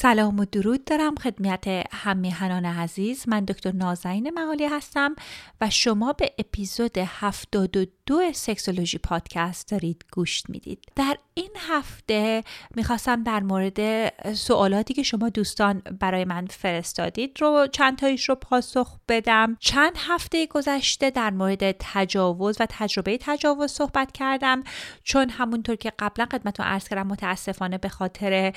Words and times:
سلام 0.00 0.40
و 0.40 0.44
درود 0.44 0.84
دارم 0.84 1.14
خدمت 1.14 1.68
همه 1.92 2.30
هنان 2.30 2.64
عزیز. 2.64 3.28
من 3.28 3.44
دکتر 3.44 3.72
نازنین 3.72 4.30
معالی 4.30 4.66
هستم 4.66 5.14
و 5.60 5.70
شما 5.70 6.12
به 6.12 6.32
اپیزود 6.38 6.98
72 6.98 8.32
سکسولوژی 8.32 8.98
پادکست 8.98 9.70
دارید 9.70 10.04
گوش 10.12 10.42
می‌دید. 10.48 10.84
در 10.96 11.16
این 11.34 11.50
هفته 11.56 12.44
می‌خواستم 12.76 13.22
در 13.22 13.40
مورد 13.40 14.12
سوالاتی 14.34 14.94
که 14.94 15.02
شما 15.02 15.28
دوستان 15.28 15.82
برای 16.00 16.24
من 16.24 16.46
فرستادید 16.46 17.40
رو 17.40 17.66
چند 17.72 17.98
تایش 17.98 18.28
رو 18.28 18.34
پاسخ 18.34 18.98
بدم. 19.08 19.56
چند 19.60 19.92
هفته 19.96 20.46
گذشته 20.46 21.10
در 21.10 21.30
مورد 21.30 21.72
تجاوز 21.72 22.56
و 22.60 22.66
تجربه 22.70 23.18
تجاوز 23.20 23.72
صحبت 23.72 24.12
کردم. 24.12 24.64
چون 25.04 25.30
همونطور 25.30 25.76
که 25.76 25.92
قبلا 25.98 26.26
خدمتتون 26.32 26.66
عرض 26.66 26.88
کردم 26.88 27.06
متاسفانه 27.06 27.78
به 27.78 27.88
خاطر 27.88 28.52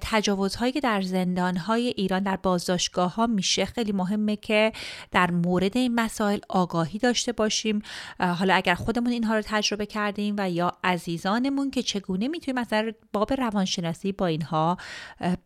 تجاوزهایی 0.00 0.72
که 0.72 0.83
در 0.84 1.02
زندانهای 1.02 1.86
ایران 1.86 2.22
در 2.22 2.36
بازداشتگاه 2.36 3.14
ها 3.14 3.26
میشه. 3.26 3.64
خیلی 3.64 3.92
مهمه 3.92 4.36
که 4.36 4.72
در 5.10 5.30
مورد 5.30 5.76
این 5.76 5.94
مسائل 5.94 6.38
آگاهی 6.48 6.98
داشته 6.98 7.32
باشیم. 7.32 7.82
حالا 8.18 8.54
اگر 8.54 8.74
خودمون 8.74 9.12
اینها 9.12 9.34
رو 9.34 9.42
تجربه 9.44 9.86
کردیم 9.86 10.34
و 10.38 10.50
یا 10.50 10.72
عزیزانمون 10.84 11.70
که 11.70 11.82
چگونه 11.82 12.28
می‌تونیم 12.28 12.58
از 12.58 12.84
باب 13.12 13.32
روانشناسی 13.32 14.12
با 14.12 14.26
اینها 14.26 14.76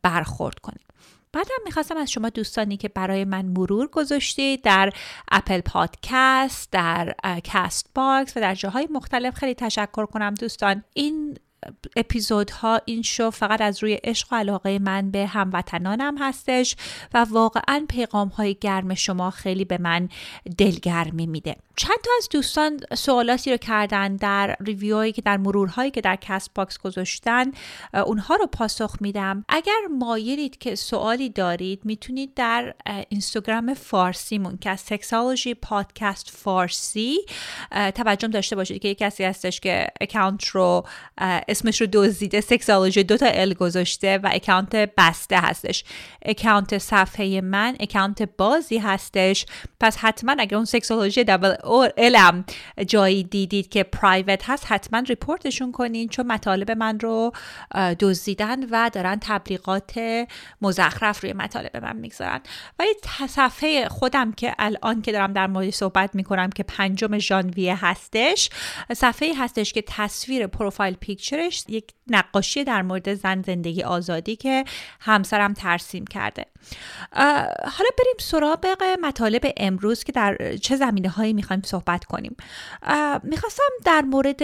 برخورد 0.03 0.59
کنیم. 0.59 0.85
بعدم 1.33 1.63
می‌خواستم 1.65 1.97
از 1.97 2.11
شما 2.11 2.29
دوستانی 2.29 2.77
که 2.77 2.89
برای 2.89 3.25
من 3.25 3.45
مرور 3.45 3.87
گذاشتید 3.87 4.63
در 4.63 4.93
اپل 5.33 5.61
پادکست 5.61 6.73
در 6.73 7.15
CastBox 7.45 8.37
و 8.37 8.41
در 8.41 8.55
جاهای 8.55 8.89
مختلف 8.91 9.35
خیلی 9.35 9.55
تشکر 9.55 10.07
کنم 10.07 10.35
دوستان. 10.35 10.85
این 10.95 11.39
اپیزودها 11.97 12.81
این 12.85 13.03
شو 13.03 13.31
فقط 13.31 13.61
از 13.61 13.83
روی 13.83 13.95
عشق 13.95 14.33
و 14.33 14.37
علاقه 14.37 14.79
من 14.79 15.11
به 15.11 15.27
هموطنانم 15.27 16.19
هستش 16.19 16.77
و 17.15 17.27
واقعا 17.31 17.87
پیغام 17.89 18.29
های 18.29 18.55
گرم 18.55 18.95
شما 18.95 19.31
خیلی 19.31 19.65
به 19.65 19.79
من 19.79 20.09
دلگرمی 20.59 21.27
میده. 21.27 21.57
چند 21.81 21.99
تا 22.05 22.11
از 22.19 22.29
دوستان 22.31 22.81
سوالاتی 22.95 23.51
رو 23.51 23.57
کردن 23.57 24.17
در 24.17 24.57
ریویوهایی 24.61 25.13
که 25.13 25.23
در 25.23 25.37
مرورهایی 25.37 25.91
که 25.91 26.01
در 26.01 26.17
CastBox 26.17 26.79
گذاشتن 26.79 27.53
اونها 28.07 28.35
رو 28.35 28.47
پاسخ 28.47 28.97
میدم. 29.01 29.45
اگر 29.49 29.81
مایلید 29.99 30.59
که 30.59 30.75
سوالی 30.75 31.29
دارید 31.31 31.81
می‌تونید 31.85 32.35
در 32.35 32.75
اینستاگرام 33.09 33.75
فارسیمون 33.75 34.59
که 34.61 34.71
از 34.71 34.85
پادکست 35.63 36.31
فارسی 36.31 37.19
توجه 37.95 38.29
داشته 38.29 38.57
باشید 38.57 38.83
که 38.83 38.89
یک 38.89 38.99
کسی 38.99 39.25
هستش 39.25 39.61
که 39.61 39.87
اکانت 40.01 40.47
رو 40.47 40.87
اسمش 41.19 41.81
رو 41.81 41.87
دزدیده 41.93 42.41
sexology 42.41 43.05
دو 43.05 43.17
تا 43.17 43.27
L 43.27 43.55
گذاشته 43.55 44.19
و 44.19 44.31
اکانت 44.33 44.77
بسته 44.97 45.39
هستش. 45.39 45.85
اکانت 46.23 46.79
صفحه 46.79 47.41
من 47.41 47.77
اکانت 47.81 48.23
بازی 48.23 48.79
هستش. 48.79 49.47
پس 49.81 49.97
حتما 49.97 50.37
اگر 50.39 50.57
اون 50.57 50.65
سکسالوژی 50.65 51.25
دبل 51.25 51.55
علم 51.97 52.45
جایی 52.87 53.25
دیدید 53.25 53.69
که 53.69 53.83
private 53.83 54.51
هست 54.51 54.65
حتما 54.69 54.99
report 54.99 55.43
شون 55.43 55.73
کنین 55.73 56.09
چون 56.09 56.27
مطالب 56.27 56.71
من 56.71 57.01
رو 57.01 57.33
دزدیدن 58.01 58.65
و 58.71 58.91
دارن 58.93 59.19
تبلیغات 59.21 60.01
مزخرف 60.63 61.21
روی 61.21 61.33
مطالب 61.33 61.77
من 61.77 61.97
می‌گذارن. 61.97 62.41
ولی 62.79 62.91
صفحه 63.29 63.89
خودم 63.89 64.33
که 64.33 64.55
الان 64.59 65.03
که 65.03 65.13
دارم 65.13 65.33
در 65.33 65.47
مورد 65.47 65.71
صحبت 65.71 66.15
می‌کنم 66.15 66.51
که 66.51 66.63
پنجم 66.63 67.19
ژانویه 67.19 67.85
هستش 67.85 68.51
صفحه 68.93 69.33
هستش 69.39 69.73
که 69.73 69.85
تصویر 69.87 70.47
پروفایل 70.47 70.95
پیکچرش 70.95 71.65
یک 71.69 71.85
نقاشی 72.11 72.65
در 72.65 72.83
مورد 72.83 73.15
زن 73.15 73.43
زندگی 73.43 73.83
آزادی 73.83 74.37
که 74.37 74.65
همسرم 75.01 75.55
ترسیم 75.55 76.07
کرده. 76.07 76.47
حالا 77.13 77.91
بریم 77.99 78.15
سراغ 78.19 78.67
مطالب 79.03 79.53
امروز 79.57 80.05
که 80.05 80.13
در 80.13 80.57
چه 80.57 80.77
زمینه 80.77 81.09
هایی 81.09 81.33
می‌خوایم 81.33 81.58
صحبت 81.65 82.05
کنیم. 82.05 82.37
می‌خواستم 83.23 83.73
در 83.85 84.01
مورد 84.01 84.43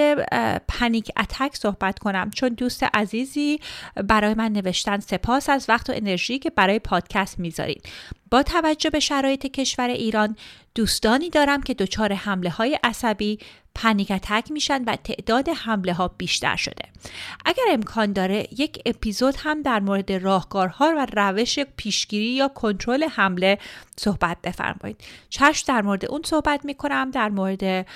پنیک 0.69 1.11
اتک 1.17 1.57
صحبت 1.57 1.99
کنم 1.99 2.31
چون 2.31 2.49
دوست 2.49 2.83
عزیزی 2.95 3.61
برای 3.95 4.35
من 4.35 4.53
نوشتن 4.53 5.01
سپاس 5.01 5.49
از 5.49 5.67
وقت 5.69 5.91
و 5.91 5.93
انرژی 5.97 6.39
که 6.39 6.51
برای 6.51 6.79
پادکست 6.79 7.39
می‌ذارید. 7.39 7.89
با 8.31 8.43
توجه 8.43 8.91
به 8.91 9.01
شرایط 9.01 9.47
کشور 9.47 9.89
ایران 9.89 10.37
دوستانی 10.75 11.31
دارم 11.31 11.63
که 11.63 11.75
دچار 11.75 12.13
حمله 12.13 12.51
های 12.51 12.79
عصبی 12.85 13.39
پنیک 13.75 14.11
اتک 14.11 14.51
میشن 14.51 14.85
و 14.85 14.97
تعداد 14.97 15.49
حمله 15.49 15.93
ها 15.93 16.09
بیشتر 16.09 16.57
شده. 16.57 16.89
اگر 17.45 17.63
امکان 17.71 18.13
داره 18.13 18.47
یک 18.59 18.79
اپیزود 18.87 19.35
هم 19.39 19.63
در 19.63 19.81
مورد 19.81 20.13
راهکارها 20.13 20.95
و 20.97 21.07
روش 21.13 21.59
پیشگیری 21.59 22.27
یا 22.27 22.49
کنترل 22.49 23.05
حمله 23.05 23.59
صحبت 23.97 24.37
بفرمایید. 24.45 25.01
چشم 25.31 25.65
در 25.69 25.83
مورد 25.83 26.05
اون 26.05 26.23
صحبت 26.25 26.65
می‌کنم 26.65 27.11
در 27.11 27.29
مورد 27.29 27.87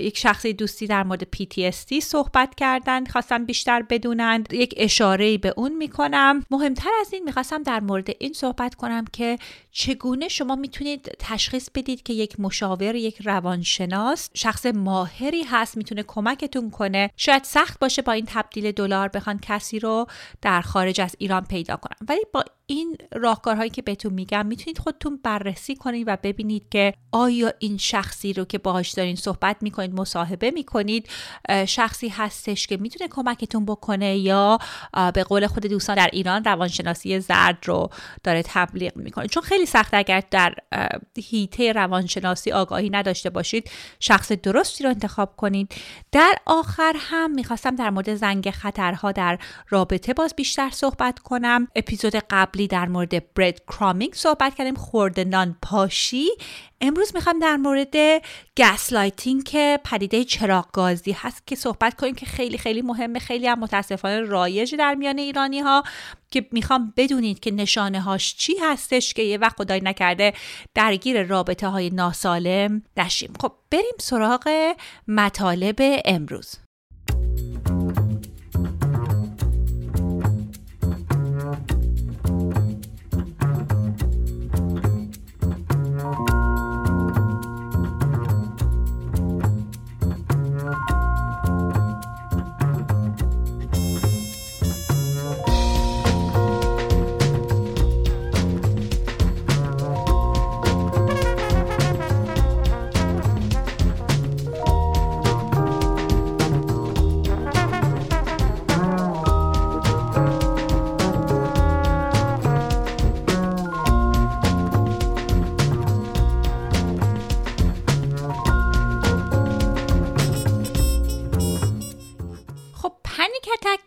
یک 0.00 0.18
شخصی 0.18 0.52
دوستی 0.52 0.86
در 0.86 1.02
مورد 1.02 1.22
PTSD 1.36 1.98
صحبت 1.98 2.54
کردن 2.54 3.04
خواستم 3.04 3.44
بیشتر 3.44 3.82
بدونند. 3.82 4.52
یک 4.52 4.74
اشاره 4.76 5.38
به 5.38 5.54
اون 5.56 5.76
می‌کنم. 5.76 6.44
مهمتر 6.50 6.90
از 7.00 7.12
این 7.12 7.24
می‌خواستم 7.24 7.62
در 7.62 7.80
مورد 7.80 8.08
این 8.18 8.32
صحبت 8.32 8.74
کنم 8.74 9.04
که 9.12 9.38
چگونه 9.72 10.28
شما 10.28 10.56
می‌تونید 10.56 11.16
تشخیص 11.18 11.68
بدید 11.74 12.02
که 12.08 12.14
یک 12.14 12.40
مشاور 12.40 12.94
یک 12.94 13.20
روانشناس 13.24 14.30
شخص 14.34 14.66
ماهری 14.66 15.42
هست 15.42 15.76
می‌تونه 15.76 16.02
کمکتون 16.02 16.70
کنه. 16.70 17.10
شاید 17.16 17.44
سخت 17.44 17.78
باشه 17.78 18.02
با 18.02 18.12
این 18.12 18.24
تبدیل 18.28 18.72
دلار 18.72 19.08
بخوان 19.08 19.38
کسی 19.38 19.78
رو 19.78 20.06
در 20.42 20.60
خارج 20.60 21.00
از 21.00 21.16
ایران 21.18 21.44
پیدا 21.44 21.76
کنن. 21.76 21.96
ولی 22.08 22.24
با 22.32 22.44
این 22.70 22.96
راهکارهایی 23.12 23.70
که 23.70 23.82
بهتون 23.82 24.12
میگم 24.12 24.46
می‌تونید 24.46 24.78
خودتون 24.78 25.20
بررسی 25.22 25.76
کنید 25.76 26.04
و 26.08 26.16
ببینید 26.22 26.68
که 26.70 26.94
آیا 27.12 27.52
این 27.58 27.78
شخصی 27.78 28.32
رو 28.32 28.44
که 28.44 28.58
باهاش 28.58 28.90
دارین 28.90 29.16
صحبت 29.16 29.56
می‌کنید 29.60 29.94
مصاحبه 29.94 30.50
می‌کنید 30.50 31.08
شخصی 31.66 32.08
هستش 32.08 32.66
که 32.66 32.76
می‌تونه 32.76 33.08
کمکتون 33.08 33.64
بکنه 33.64 34.16
یا 34.16 34.58
به 35.14 35.24
قول 35.24 35.46
خود 35.46 35.66
دوستان 35.66 35.96
در 35.96 36.10
ایران 36.12 36.44
روانشناسی 36.44 37.20
زرد 37.20 37.58
رو 37.64 37.90
داره 38.24 38.42
تبلیغ 38.46 38.96
می‌کنه. 38.96 39.26
چون 39.26 39.42
خیلی 39.42 39.66
سخت 39.66 39.94
اگر 39.94 40.22
در 40.30 40.54
حیطه 41.16 41.72
روانشناسی 41.72 42.52
آگاهی 42.52 42.90
نداشته 42.90 43.30
باشید 43.30 43.70
شخص 44.00 44.32
درستی 44.32 44.84
رو 44.84 44.90
انتخاب 44.90 45.36
کنید. 45.36 45.74
در 46.12 46.34
آخر 46.46 46.92
هم 46.98 47.30
می‌خواستم 47.30 47.76
در 47.76 47.90
مورد 47.90 48.14
زنگ 48.14 48.50
خطرها 48.50 49.12
در 49.12 49.38
رابطه 49.68 50.14
باز 50.14 50.34
بیشتر 50.36 50.70
صحبت 50.70 51.18
کنم. 51.18 51.68
اپیزود 51.76 52.14
قبل 52.14 52.57
قبلی 52.58 52.68
در 52.68 52.88
مورد 52.88 53.34
breadcrumbing 53.34 54.14
صحبت 54.14 54.54
کردیم 54.54 54.74
خرده 54.74 55.24
نان 55.24 55.56
پاشی. 55.62 56.28
امروز 56.80 57.14
می‌خوام 57.14 57.38
در 57.38 57.56
مورد 57.56 57.94
gaslighting 58.58 59.44
که 59.44 59.80
پدیده 59.84 60.24
چراغ 60.24 60.66
گازی 60.72 61.12
هست 61.12 61.46
که 61.46 61.56
صحبت 61.56 61.94
کنیم 61.94 62.14
که 62.14 62.26
خیلی 62.26 62.58
خیلی 62.58 62.82
مهمه. 62.82 63.18
خیلی 63.18 63.46
هم 63.46 63.58
متاسفانه 63.60 64.20
رایج 64.20 64.74
در 64.74 64.94
میان 64.94 65.18
ایرانی 65.18 65.60
ها 65.60 65.82
که 66.30 66.46
می‌خوام 66.52 66.92
بدونید 66.96 67.40
که 67.40 67.50
نشانه 67.50 68.00
هاش 68.00 68.36
چی 68.36 68.56
هستش 68.62 69.14
که 69.14 69.22
یه 69.22 69.38
وقت 69.38 69.56
خدای 69.56 69.80
نکرده 69.80 70.32
درگیر 70.74 71.22
رابطه 71.22 71.68
های 71.68 71.90
ناسالم 71.90 72.82
نشیم. 72.96 73.32
خب 73.40 73.52
بریم 73.70 73.96
سراغ 74.00 74.74
مطالب 75.08 75.76
امروز. 76.04 76.67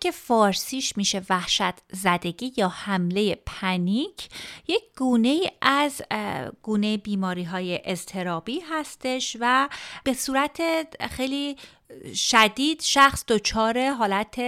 که 0.01 0.12
فارسیش 0.12 0.98
میشه 0.98 1.21
وحشت 1.30 1.74
زدگی 1.92 2.53
یا 2.57 2.68
حمله 2.68 3.39
پنیک 3.45 4.30
یک 4.68 4.81
گونه 4.98 5.51
از 5.62 6.01
گونه 6.62 6.98
بیماری 6.98 7.44
های 7.44 7.80
اضطرابی 7.86 8.59
هستش 8.59 9.38
و 9.39 9.69
به 10.03 10.13
صورت 10.13 10.62
خیلی 11.12 11.57
شدید 12.16 12.82
شخص 12.82 13.24
دچار 13.28 13.90
حالت 13.90 14.40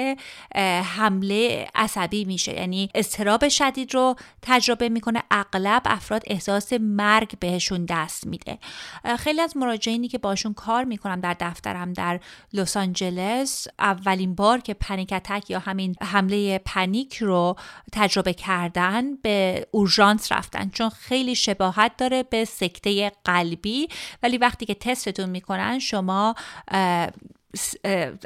حمله 0.95 1.68
عصبی 1.75 2.25
میشه. 2.25 2.54
یعنی 2.54 2.90
استراب 2.95 3.50
شدید 3.50 3.94
رو 3.94 4.16
تجربه 4.42 4.90
می‌کنه 4.90 5.24
اغلب 5.31 5.81
افراد 5.86 6.24
احساس 6.28 6.74
مرگ 6.74 7.40
بهشون 7.40 7.86
دست 7.86 8.28
میده. 8.28 8.57
خیلی 9.19 9.42
از 9.42 9.57
مراجعینی 9.57 10.07
که 10.07 10.18
باشون 10.18 10.54
کار 10.54 10.84
می‌کنم 10.84 11.22
در 11.22 11.36
دفترم 11.40 11.94
در 11.94 12.19
لس 12.54 12.78
آنجلس 12.78 13.68
اولین 13.80 14.36
بار 14.36 14.60
که 14.60 14.74
panic 14.74 15.13
attack 15.13 15.50
یا 15.50 15.60
همین 15.60 15.96
حمله 16.01 16.57
panic 16.65 17.18
رو 17.18 17.56
تجربه 17.92 18.34
کردن 18.34 19.16
به 19.16 19.68
اورژانس 19.72 20.31
رفتن. 20.31 20.69
چون 20.69 20.89
خیلی 20.89 21.36
شباهت 21.36 21.98
داره 21.98 22.24
به 22.24 22.46
سکته 22.46 23.12
قلبی 23.25 23.88
ولی 24.24 24.38
وقتی 24.38 24.66
که 24.66 24.74
تستتون 24.74 25.30
می‌کنن 25.30 25.80
شما 25.80 26.36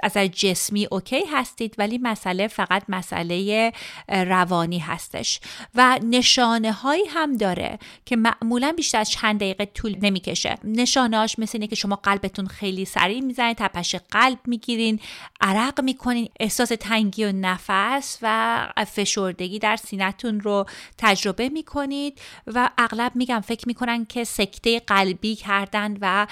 از 0.03 0.18
جسمی 0.18 0.88
okay 0.92 1.24
هستید 1.33 1.75
ولی 1.77 1.97
مسئله 1.97 2.47
فقط 2.47 2.83
مسئله 2.89 3.71
روانی 4.09 4.79
هستش. 4.79 5.39
و 5.75 6.00
نشانه 6.03 6.71
هایی 6.71 7.06
هم 7.06 7.38
داره 7.38 7.79
که 8.06 8.15
معمولا 8.15 8.71
بیشتر 8.71 9.00
از 9.00 9.09
چند 9.09 9.39
دقیقه 9.39 9.65
طول 9.65 9.95
نمی‌کشه. 10.01 10.57
نشانهاش 10.63 11.39
مثل 11.39 11.51
اینه 11.53 11.68
که 11.68 11.75
شما 11.75 11.95
قلبتون 11.95 12.47
خیلی 12.47 12.85
سریع 12.85 13.21
می‌زنید 13.21 13.57
تپش 13.57 13.95
قلب 13.95 14.39
می‌گیرین 14.45 15.00
عرق 15.41 15.81
می‌کنین 15.81 16.29
احساس 16.39 16.69
تنگی 16.79 17.25
و 17.25 17.31
نفس 17.31 18.19
و 18.21 18.68
فشردگی 18.88 19.59
در 19.59 19.75
سینتون 19.75 20.39
رو 20.39 20.65
تجربه 20.97 21.50
می‌کنید. 21.50 22.21
و 22.47 22.69
اغلب 22.77 23.12
میگم 23.15 23.39
فکر 23.39 23.68
می‌کنن 23.68 24.06
که 24.06 24.24
سکته 24.24 24.79
قلبی 24.79 25.35
کردن 25.35 25.97
و 26.01 26.27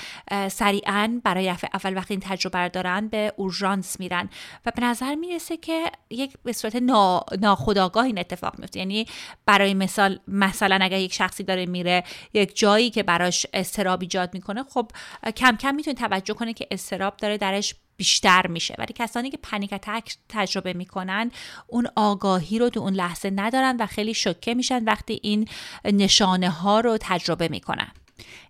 سریعا 0.50 1.22
برای 1.24 1.50
اول 1.50 1.98
وقتی 1.98 2.14
این 2.14 2.22
تجربه 2.26 2.58
دارن 2.86 3.08
به 3.08 3.34
اورژانس 3.38 4.00
میرن 4.00 4.30
و 4.66 4.72
به 4.76 4.84
نظر 4.84 5.16
می‌رسه 5.16 5.58
که 5.58 5.92
یک 6.10 6.34
به 6.44 6.54
صورت 6.54 6.76
نا... 6.76 7.26
ناخودآگاه 7.42 8.06
این 8.06 8.20
اتفاق 8.20 8.60
میفته. 8.60 8.80
یعنی 8.80 9.06
برای 9.46 9.74
مثال 9.74 10.20
مثلا 10.28 10.80
اگر 10.82 11.00
یک 11.00 11.14
شخصی 11.14 11.44
داره 11.44 11.66
میره 11.66 12.04
یک 12.34 12.58
جایی 12.58 12.90
که 12.90 13.04
براش 13.04 13.46
استراب 13.54 14.02
ایجاد 14.02 14.34
می‌کنه 14.34 14.64
خب 14.64 14.92
کم 15.36 15.56
کم 15.56 15.76
می‌تونه 15.76 15.96
توجه 15.96 16.34
کنه 16.34 16.54
که 16.54 16.68
استراب 16.72 17.18
داره 17.18 17.38
درش 17.38 17.76
بیشتر 17.98 18.48
میشه. 18.48 18.76
ولی 18.78 18.94
کسانی 18.96 19.30
که 19.30 19.38
پنیک 19.38 19.74
اتک 19.74 20.16
تجربه 20.30 20.74
می‌کنن 20.74 21.32
اون 21.68 21.88
آگاهی 21.96 22.60
رو 22.60 22.70
تو 22.70 22.80
اون 22.80 22.94
لحظه 22.94 23.30
ندارن 23.30 23.78
و 23.80 23.86
خیلی 23.86 24.14
شوکه 24.14 24.54
میشن 24.54 24.84
وقتی 24.84 25.20
این 25.24 25.48
نشانه 25.86 26.50
ها 26.50 26.80
رو 26.80 26.98
تجربه 27.02 27.48
می‌کنن. 27.48 27.92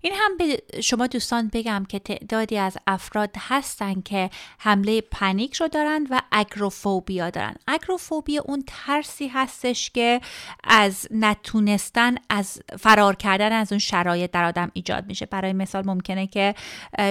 این 0.02 0.14
هم 0.16 0.38
به 0.38 0.64
شما 0.82 1.08
دوستان 1.08 1.50
بگم 1.54 1.86
که 1.90 2.00
تعدادی 2.00 2.58
از 2.58 2.78
افراد 2.88 3.30
هستن 3.40 4.02
که 4.02 4.30
حمله 4.60 5.02
پنیک 5.02 5.56
رو 5.56 5.68
دارن 5.68 6.08
و 6.10 6.22
اگروفوبیا 6.32 7.30
دارن. 7.30 7.56
اگروفوبیا 7.68 8.42
اون 8.46 8.64
ترسی 8.68 9.28
هستش 9.28 9.90
که 9.90 10.22
از 10.64 11.08
نتونستن 11.12 12.16
از 12.30 12.62
فرار 12.80 13.16
کردن 13.16 13.52
از 13.52 13.72
اون 13.72 13.80
شرایط 13.80 14.32
در 14.32 14.44
آدم 14.44 14.72
ایجاد 14.74 15.06
میشه. 15.08 15.26
برای 15.26 15.54
مثال 15.54 15.86
ممکنه 15.86 16.28
که 16.28 16.56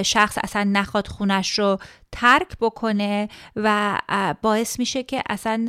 شخص 0.04 0.38
اصلا 0.42 0.64
نخواد 0.64 1.06
خونش 1.06 1.58
رو 1.58 1.78
ترک 2.14 2.48
بکنه 2.60 3.28
و 3.56 3.98
باعث 4.42 4.78
میشه 4.78 5.02
که 5.02 5.22
اصلا 5.30 5.68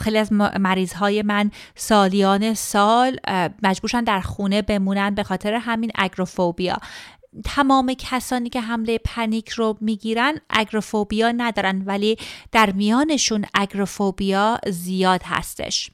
خیلی 0.00 0.18
از 0.18 0.32
مریض 0.32 0.92
های 0.92 1.22
من 1.22 1.50
سالیان 1.74 2.54
سال 2.54 3.16
مجبورشن 3.62 4.04
در 4.04 4.20
خونه 4.20 4.62
بمونن 4.62 5.14
به 5.14 5.22
خاطر 5.22 5.54
همین 5.54 5.90
اگروفوبیا. 5.94 6.76
تمام 7.44 7.94
کسانی 7.94 8.48
که 8.48 8.60
حمله 8.60 8.98
پنیک 8.98 9.48
رو 9.48 9.76
می‌گیرن 9.80 10.38
اگروفوبیا 10.50 11.32
ندارن 11.32 11.82
ولی 11.86 12.16
در 12.52 12.72
میانشون 12.72 13.44
اگروفوبیا 13.54 14.58
زیاد 14.66 15.20
هستش. 15.24 15.90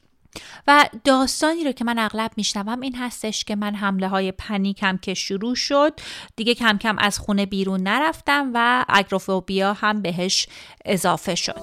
و 0.67 0.89
داستانی 1.03 1.63
رو 1.63 1.71
که 1.71 1.83
من 1.83 1.99
اغلب 1.99 2.31
میشنوم 2.37 2.81
این 2.81 2.95
هستش 2.95 3.43
که 3.43 3.55
من 3.55 3.75
حمله 3.75 4.07
های 4.07 4.31
پنیکم 4.31 4.97
که 4.97 5.13
شروع 5.13 5.55
شد 5.55 5.99
دیگه 6.35 6.55
کم 6.55 6.77
کم 6.77 6.97
از 6.97 7.19
خونه 7.19 7.45
بیرون 7.45 7.81
نرفتم 7.81 8.51
و 8.53 8.85
اگروفوبیا 8.89 9.73
هم 9.73 10.01
بهش 10.01 10.47
اضافه 10.85 11.35
شد. 11.35 11.59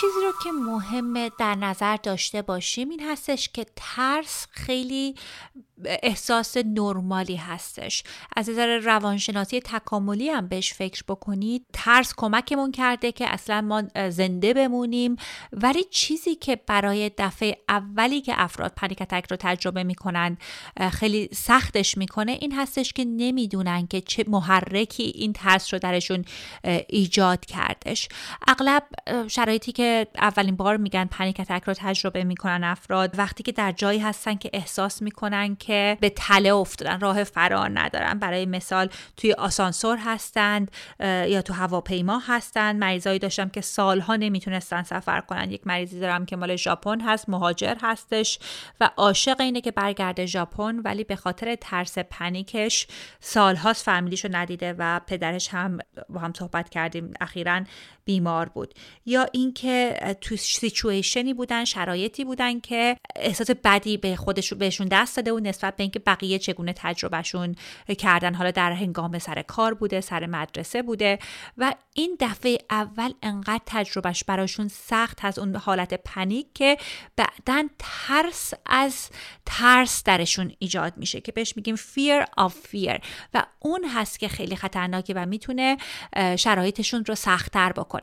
چیزی 0.00 0.20
رو 0.24 0.32
که 0.42 0.52
مهمه 0.52 1.30
در 1.38 1.54
نظر 1.54 1.96
داشته 1.96 2.42
باشیم 2.42 2.90
این 2.90 3.00
هستش 3.10 3.48
که 3.48 3.66
ترس 3.76 4.46
خیلی 4.50 5.14
احساس 5.84 6.56
نرمالی 6.56 7.36
هستش. 7.36 8.02
از 8.36 8.50
نظر 8.50 8.78
روانشناسی 8.78 9.60
تکاملی 9.60 10.28
هم 10.28 10.48
بهش 10.48 10.72
فکر 10.72 11.04
بکنید. 11.08 11.66
ترس 11.72 12.14
کمکمون 12.16 12.72
کرده 12.72 13.12
که 13.12 13.32
اصلا 13.32 13.60
ما 13.60 13.82
زنده 14.10 14.54
بمونیم. 14.54 15.16
ولی 15.52 15.84
چیزی 15.90 16.34
که 16.34 16.56
برای 16.66 17.10
دفعه 17.18 17.56
اولی 17.68 18.20
که 18.20 18.32
افراد 18.36 18.72
پنیک 18.76 19.02
اتک 19.02 19.26
رو 19.30 19.36
تجربه 19.40 19.84
می‌کنن 19.84 20.36
خیلی 20.92 21.28
سختش 21.32 21.98
می‌کنه 21.98 22.32
این 22.32 22.52
هستش 22.52 22.92
که 22.92 23.04
نمی‌دونن 23.04 23.86
که 23.86 24.00
چه 24.00 24.24
محرکی 24.28 25.02
این 25.02 25.32
ترس 25.32 25.74
رو 25.74 25.80
درشون 25.80 26.24
ایجاد 26.88 27.44
کردش. 27.44 28.08
اغلب 28.48 28.82
شرایطی 29.28 29.72
که 29.72 30.06
اولین 30.16 30.56
بار 30.56 30.76
میگن 30.76 31.04
پنیک 31.04 31.40
اتک 31.40 31.62
رو 31.64 31.74
تجربه 31.76 32.24
می‌کنن 32.24 32.64
افراد 32.64 33.18
وقتی 33.18 33.42
که 33.42 33.52
در 33.52 33.72
جایی 33.72 33.98
هستن 33.98 34.34
که 34.34 34.50
احساس 34.52 35.02
می‌کنن 35.02 35.56
که 35.56 35.69
که 35.70 35.98
به 36.00 36.10
تله 36.10 36.54
افتادن 36.54 37.00
راه 37.00 37.24
فرار 37.24 37.70
ندارن. 37.74 38.18
برای 38.18 38.46
مثال 38.46 38.88
توی 39.16 39.32
آسانسور 39.32 39.98
هستند 40.04 40.70
یا 41.00 41.42
تو 41.42 41.52
هواپیما 41.52 42.18
هستند. 42.18 42.76
مریضایی 42.76 43.18
داشتم 43.18 43.48
که 43.48 43.60
سالها 43.60 44.16
نمی‌تونستن 44.16 44.82
سفر 44.82 45.20
کنن. 45.20 45.50
یک 45.50 45.66
مریضی 45.66 46.00
دارم 46.00 46.26
که 46.26 46.36
مال 46.36 46.56
ژاپن 46.56 47.00
هست 47.00 47.28
مهاجر 47.28 47.74
هستش 47.82 48.38
و 48.80 48.90
عاشق 48.96 49.40
اینه 49.40 49.60
که 49.60 49.70
برگرده 49.70 50.26
ژاپن 50.26 50.80
ولی 50.84 51.04
به 51.04 51.16
خاطر 51.16 51.54
ترس 51.54 51.98
پنیکش 51.98 52.86
سالهاست 53.20 53.84
فامیلیشو 53.84 54.28
ندیده 54.32 54.74
و 54.78 55.00
پدرش 55.06 55.48
هم 55.48 55.78
با 56.08 56.20
هم 56.20 56.32
صحبت 56.32 56.68
کردیم. 56.68 57.12
اخیرا 57.20 57.64
بیمار 58.10 58.48
بود. 58.48 58.74
یا 59.06 59.26
اینکه 59.32 59.96
تو 60.20 60.36
سیچویشنی 60.36 61.34
بودن 61.34 61.64
شرایطی 61.64 62.24
بودن 62.24 62.60
که 62.60 62.96
احساس 63.16 63.50
بدی 63.50 63.96
به 63.96 64.16
خودشون 64.16 64.58
بهشون 64.58 64.88
دست 64.88 65.16
داده 65.16 65.32
و 65.32 65.40
نسبت 65.40 65.76
به 65.76 65.82
اینکه 65.82 65.98
بقیه 65.98 66.38
چگونه 66.38 66.72
تجربهشون 66.76 67.54
کردن. 67.98 68.34
حالا 68.34 68.50
در 68.50 68.72
هنگام 68.72 69.18
سر 69.18 69.42
کار 69.42 69.74
بوده 69.74 70.00
سر 70.00 70.26
مدرسه 70.26 70.82
بوده 70.82 71.18
و 71.58 71.74
این 71.94 72.16
دفعه 72.20 72.58
اول 72.70 73.12
انقدر 73.22 73.60
تجربهش 73.66 74.24
براشون 74.24 74.68
سخت 74.68 75.24
از 75.24 75.38
اون 75.38 75.56
حالت 75.56 75.94
پنیک 75.94 76.46
که 76.54 76.76
بعدا 77.16 77.68
ترس 77.78 78.54
از 78.66 79.10
ترس 79.46 80.04
درشون 80.04 80.52
ایجاد 80.58 80.92
میشه 80.96 81.20
که 81.20 81.32
بهش 81.32 81.56
میگیم 81.56 81.76
fear 81.76 82.24
of 82.40 82.52
fear. 82.72 83.00
و 83.34 83.46
اون 83.58 83.84
هست 83.94 84.18
که 84.18 84.28
خیلی 84.28 84.56
خطرناکه 84.56 85.14
و 85.14 85.26
می‌تونه 85.26 85.76
شرایطشون 86.36 87.04
رو 87.04 87.14
سختتر 87.14 87.72
بکنه. 87.72 87.99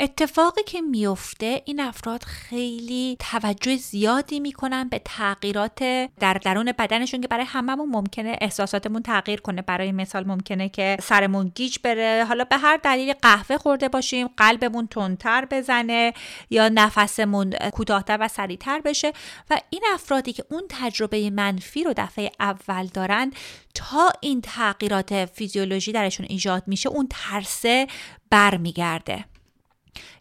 اتفاقی 0.00 0.62
که 0.62 0.80
میفته 0.80 1.62
این 1.64 1.80
افراد 1.80 2.22
خیلی 2.22 3.16
توجه 3.30 3.76
زیادی 3.76 4.40
می‌کنن 4.40 4.88
به 4.88 5.00
تغییرات 5.04 5.78
در 6.20 6.34
درون 6.34 6.72
بدنشون 6.78 7.20
که 7.20 7.28
برای 7.28 7.44
هممون 7.44 7.88
ممکنه 7.88 8.36
احساساتمون 8.40 9.02
تغییر 9.02 9.40
کنه. 9.40 9.62
برای 9.62 9.92
مثال 9.92 10.26
ممکنه 10.26 10.68
که 10.68 10.96
سرمون 11.02 11.52
گیج 11.54 11.78
بره. 11.82 12.24
حالا 12.28 12.44
به 12.44 12.56
هر 12.56 12.76
دلیل 12.76 13.12
قهوه 13.12 13.56
خورده 13.56 13.88
باشیم 13.88 14.28
قلبمون 14.36 14.86
تندتر 14.86 15.46
بزنه 15.50 16.12
یا 16.50 16.68
نفسمون 16.68 17.50
کوتاهتر 17.50 18.18
و 18.20 18.28
سریعتر 18.28 18.80
بشه. 18.80 19.12
و 19.50 19.60
این 19.70 19.82
افرادی 19.94 20.32
که 20.32 20.44
اون 20.50 20.62
تجربه 20.68 21.30
منفی 21.30 21.84
رو 21.84 21.94
دفعه 21.96 22.30
اول 22.40 22.86
دارن 22.86 23.32
تا 23.74 24.12
این 24.20 24.40
تغییرات 24.40 25.24
فیزیولوژی 25.24 25.92
درشون 25.92 26.26
ایجاد 26.30 26.62
میشه 26.66 26.88
اون 26.88 27.08
ترسه 27.10 27.86
برمیگرده. 28.34 29.24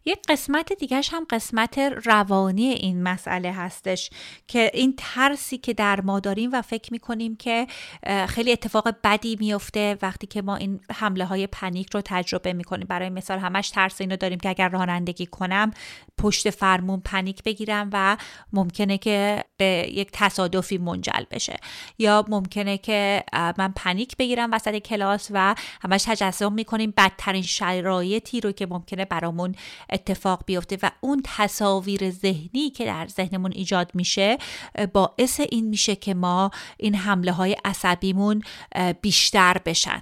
یک 0.06 0.20
قسمت 0.30 0.74
دیگرش 0.74 1.10
هم 1.14 1.26
قسمت 1.30 1.78
روانی 2.06 2.66
این 2.66 3.04
مسئله 3.04 3.52
هستش 3.52 4.10
که 4.48 4.72
این 4.74 4.94
ترسی 4.98 5.58
که 5.58 5.74
در 5.74 6.02
ما 6.02 6.20
داریم 6.20 6.50
و 6.54 6.62
فکر 6.62 6.94
می‌کنیم 6.94 7.36
که 7.36 7.68
خیلی 8.28 8.52
اتفاق 8.52 8.96
بدی 9.04 9.38
میفته 9.40 9.98
وقتی 10.02 10.28
که 10.28 10.42
ما 10.42 10.56
این 10.56 10.80
حمله 10.92 11.26
های 11.26 11.48
پنیک 11.48 11.90
رو 11.94 12.02
تجربه 12.06 12.54
می‌کنیم. 12.54 12.88
برای 12.88 13.10
مثال 13.10 13.40
همش 13.40 13.70
ترس 13.70 14.02
اینو 14.02 14.16
داریم 14.16 14.40
که 14.40 14.50
اگر 14.50 14.70
رانندگی 14.70 15.26
کنم 15.26 15.72
پشت 16.18 16.50
فرمون 16.50 17.02
پنیک 17.06 17.44
بگیرم 17.44 17.90
و 17.94 18.18
ممکنه 18.54 18.98
که 18.98 19.44
به 19.58 19.90
یک 19.94 20.10
تصادفی 20.14 20.78
منجل 20.78 21.24
بشه. 21.32 21.58
یا 22.00 22.26
ممکنه 22.28 22.78
که 22.78 23.24
من 23.34 23.74
پنیک 23.76 24.18
بگیرم 24.18 24.52
وسط 24.52 24.78
کلاس 24.78 25.28
و 25.34 25.56
همش 25.82 26.04
تجسم 26.04 26.54
می‌کنیم 26.54 26.94
بدترین 26.98 27.42
شرایطی 27.42 28.42
رو 28.42 28.52
که 28.52 28.66
ممکنه 28.66 29.06
برامون 29.06 29.56
اتفاق 29.94 30.44
بیفته 30.46 30.78
و 30.84 30.92
اون 31.02 31.22
تصاویر 31.26 32.12
ذهنی 32.12 32.70
که 32.70 32.86
در 32.86 33.08
ذهنمون 33.08 33.52
ایجاد 33.52 33.92
میشه 33.94 34.38
باعث 34.94 35.40
این 35.40 35.68
میشه 35.68 35.96
که 35.96 36.14
ما 36.14 36.52
این 36.78 36.96
حمله 36.96 37.32
های 37.32 37.56
عصبیمون 37.66 38.44
بیشتر 39.02 39.58
بشن. 39.66 40.02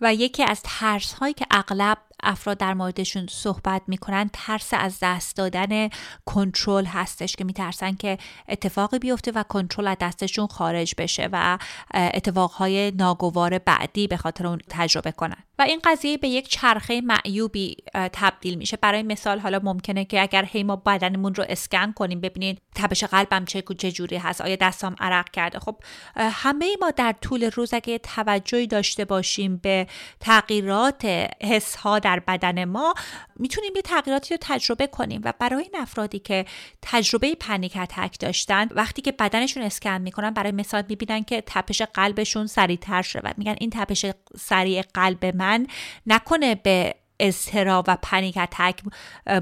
و 0.00 0.14
یکی 0.14 0.44
از 0.44 0.60
ترس 0.64 1.12
هایی 1.12 1.34
که 1.34 1.46
اغلب 1.50 1.98
افراد 2.22 2.58
در 2.58 2.74
موردشون 2.74 3.26
صحبت 3.30 3.82
می‌کنن 3.86 4.30
ترس 4.32 4.68
از 4.72 4.98
دست 5.02 5.36
دادن 5.36 5.88
کنترل 6.24 6.84
هستش 6.84 7.36
که 7.36 7.44
میترسن 7.44 7.94
که 7.94 8.18
اتفاقی 8.48 8.98
بیفته 8.98 9.32
و 9.34 9.42
کنترل 9.42 9.86
از 9.86 9.96
دستشون 10.00 10.46
خارج 10.46 10.94
بشه 10.98 11.28
و 11.32 11.58
اتفاقهای 11.94 12.90
ناگوار 12.90 13.58
بعدی 13.58 14.06
به 14.06 14.16
خاطر 14.16 14.46
اون 14.46 14.58
تجربه 14.68 15.12
کنن. 15.12 15.47
و 15.58 15.62
این 15.62 15.80
قضیه 15.84 16.16
به 16.16 16.28
یک 16.28 16.48
چرخه 16.48 17.00
معیوبی 17.00 17.76
تبدیل 17.94 18.54
میشه. 18.54 18.76
برای 18.76 19.02
مثال 19.02 19.38
حالا 19.38 19.60
ممکنه 19.62 20.04
که 20.04 20.22
اگر 20.22 20.44
هی 20.44 20.62
ما 20.62 20.76
بدنمون 20.76 21.34
رو 21.34 21.44
اسکن 21.48 21.92
کنیم 21.92 22.20
ببینید 22.20 22.62
تپش 22.74 23.04
قلبم 23.04 23.44
چه 23.44 23.92
جوری 23.92 24.16
هست 24.16 24.40
آیا 24.40 24.56
دستام 24.56 24.96
عرق 25.00 25.30
کرده. 25.30 25.58
خب 25.58 25.76
همه 26.16 26.76
ما 26.80 26.90
در 26.90 27.14
طول 27.20 27.50
روز 27.50 27.74
اگه 27.74 27.98
توجهی 27.98 28.66
داشته 28.66 29.04
باشیم 29.04 29.56
به 29.56 29.86
تغییرات 30.20 31.04
حس 31.42 31.76
ها 31.76 31.98
در 31.98 32.20
بدن 32.20 32.64
ما 32.64 32.94
می‌تونیم 33.36 33.72
یه 33.76 33.82
تغییراتی 33.82 34.34
رو 34.34 34.38
تجربه 34.40 34.86
کنیم. 34.86 35.20
و 35.24 35.32
برای 35.38 35.62
این 35.62 35.82
افرادی 35.82 36.18
که 36.18 36.44
تجربه 36.82 37.34
پنیک 37.34 37.76
اتک 37.76 38.20
داشتن 38.20 38.68
وقتی 38.70 39.02
که 39.02 39.12
بدنشون 39.12 39.62
اسکن 39.62 39.98
می‌کنن 40.00 40.30
برای 40.30 40.52
مثال 40.52 40.84
می‌بینن 40.88 41.24
که 41.24 41.42
تپش 41.46 41.82
قلبشون 41.82 42.46
سریعتر 42.46 43.02
شده 43.02 43.28
و 43.28 43.32
میگن 43.36 43.56
این 43.60 43.70
تپش 43.70 44.06
سریع 44.36 44.82
قلب 44.94 45.26
من 45.26 45.47
نکنه 46.06 46.54
به 46.54 46.94
اضطراب 47.20 47.84
و 47.88 47.96
پنیک 48.02 48.36
اتک 48.36 48.80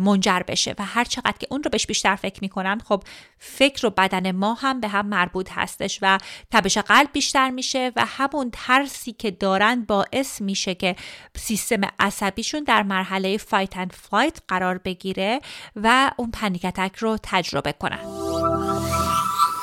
منجر 0.01 0.43
بشه 0.49 0.75
و 0.79 0.85
هر 0.85 1.05
چقدر 1.05 1.35
که 1.39 1.47
اون 1.51 1.63
رو 1.63 1.71
بهش 1.71 1.87
بیشتر 1.87 2.17
فکر 2.17 2.39
می‌کنن 2.43 2.79
خب 2.79 3.03
فکر 3.39 3.87
و 3.87 3.91
بدن 3.91 4.33
ما 4.33 4.55
هم 4.55 4.81
به 4.81 4.89
هم 4.89 5.07
مربوط 5.07 5.53
هستش 5.53 5.99
و 6.03 6.19
تبش 6.51 6.79
قلب 6.79 7.09
بیشتر 7.13 7.51
میشه 7.51 7.93
و 7.97 8.05
همون 8.07 8.51
ترسی 8.53 9.13
که 9.13 9.31
دارن 9.31 9.85
باعث 9.85 10.41
میشه 10.41 10.75
که 10.75 10.97
سیستم 11.37 11.81
عصبیشون 11.99 12.65
در 12.65 12.83
مرحله 12.83 13.37
fight 13.37 13.77
and 13.77 13.93
flight 13.93 14.39
قرار 14.49 14.79
بگیره 14.79 15.41
و 15.77 16.11
اون 16.17 16.31
panic 16.31 16.65
attack 16.65 16.97
رو 16.97 17.19
تجربه 17.23 17.73
کنن. 17.73 17.99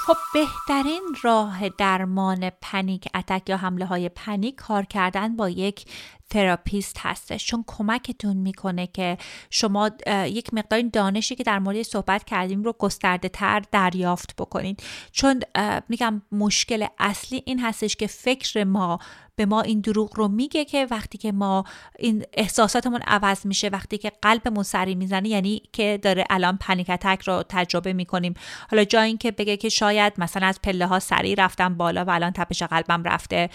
خب 0.07 0.17
بهترین 0.33 1.01
راه 1.21 1.69
درمان 1.69 2.49
panic 2.61 3.07
attack 3.15 3.49
یا 3.49 3.57
حمله 3.57 3.85
های 3.85 4.09
panic 4.09 4.55
کار 4.55 4.85
کردن 4.85 5.35
با 5.35 5.49
یک 5.49 5.85
therapist 6.29 6.97
هستش. 6.99 7.45
چون 7.45 7.63
کمکتون 7.67 8.37
می‌کنه 8.37 8.87
که 8.87 9.17
شما 9.49 9.91
یک 10.25 10.53
مقدار 10.53 10.81
دانشی 10.81 11.35
که 11.35 11.43
در 11.43 11.59
مورد 11.59 11.81
صحبت 11.81 12.23
کردیم 12.23 12.63
رو 12.63 12.75
گسترده 12.79 13.29
تر 13.29 13.61
دریافت 13.71 14.35
بکنید 14.35 14.83
چون 15.11 15.41
میگم 15.89 16.21
مشکل 16.31 16.85
اصلی 16.99 17.43
این 17.45 17.59
هستش 17.59 17.95
که 17.95 18.07
فکر 18.07 18.63
ما 18.63 18.99
به 19.35 19.45
ما 19.45 19.61
این 19.61 19.81
دروغ 19.81 20.17
رو 20.17 20.27
میگه 20.27 20.65
که 20.65 20.87
وقتی 20.91 21.17
که 21.17 21.31
ما 21.31 21.63
این 21.99 22.23
احساساتمون 22.33 23.01
عوض 23.07 23.45
میشه 23.45 23.67
وقتی 23.67 23.97
که 23.97 24.11
قلبمون 24.21 24.63
سری 24.63 24.95
می‌زنه 24.95 25.29
یعنی 25.29 25.61
که 25.73 25.99
داره 26.01 26.25
الان 26.29 26.57
پنیک 26.57 26.89
اتک 26.89 27.21
رو 27.21 27.43
تجربه 27.49 27.93
می‌کنیم. 27.93 28.33
حالا 28.71 28.83
جای 28.83 29.07
اینکه 29.07 29.31
بگه 29.31 29.57
که 29.57 29.69
شاید 29.69 30.13
مثلا 30.17 30.47
از 30.47 30.61
پله 30.61 30.87
ها 30.87 30.99
سریع 30.99 31.35
رفتم 31.37 31.77
بالا 31.77 32.05
و 32.05 32.09
الان 32.09 32.31
تپش 32.31 32.63
قلبم 32.63 33.03
رفته 33.03 33.49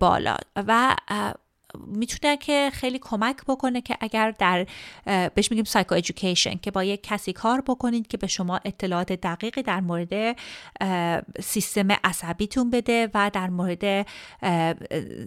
بالا. 0.00 0.36
و 0.56 0.96
می‌تونه 1.86 2.36
که 2.36 2.70
خیلی 2.72 2.98
کمک 2.98 3.36
بکنه 3.48 3.80
که 3.80 3.96
اگر 4.00 4.30
در 4.30 4.66
بهش 5.34 5.50
میگیم 5.50 5.64
سایکو 5.64 5.94
ایژوکیشن 5.94 6.58
که 6.58 6.70
با 6.70 6.84
یک 6.84 7.02
کسی 7.02 7.32
کار 7.32 7.60
بکنید 7.60 8.06
که 8.06 8.16
به 8.16 8.26
شما 8.26 8.60
اطلاعات 8.64 9.12
دقیقی 9.12 9.62
در 9.62 9.80
مورد 9.80 10.36
سیستم 11.40 11.88
عصبیتون 12.04 12.70
بده 12.70 13.10
و 13.14 13.30
در 13.34 13.50
مورد 13.50 14.06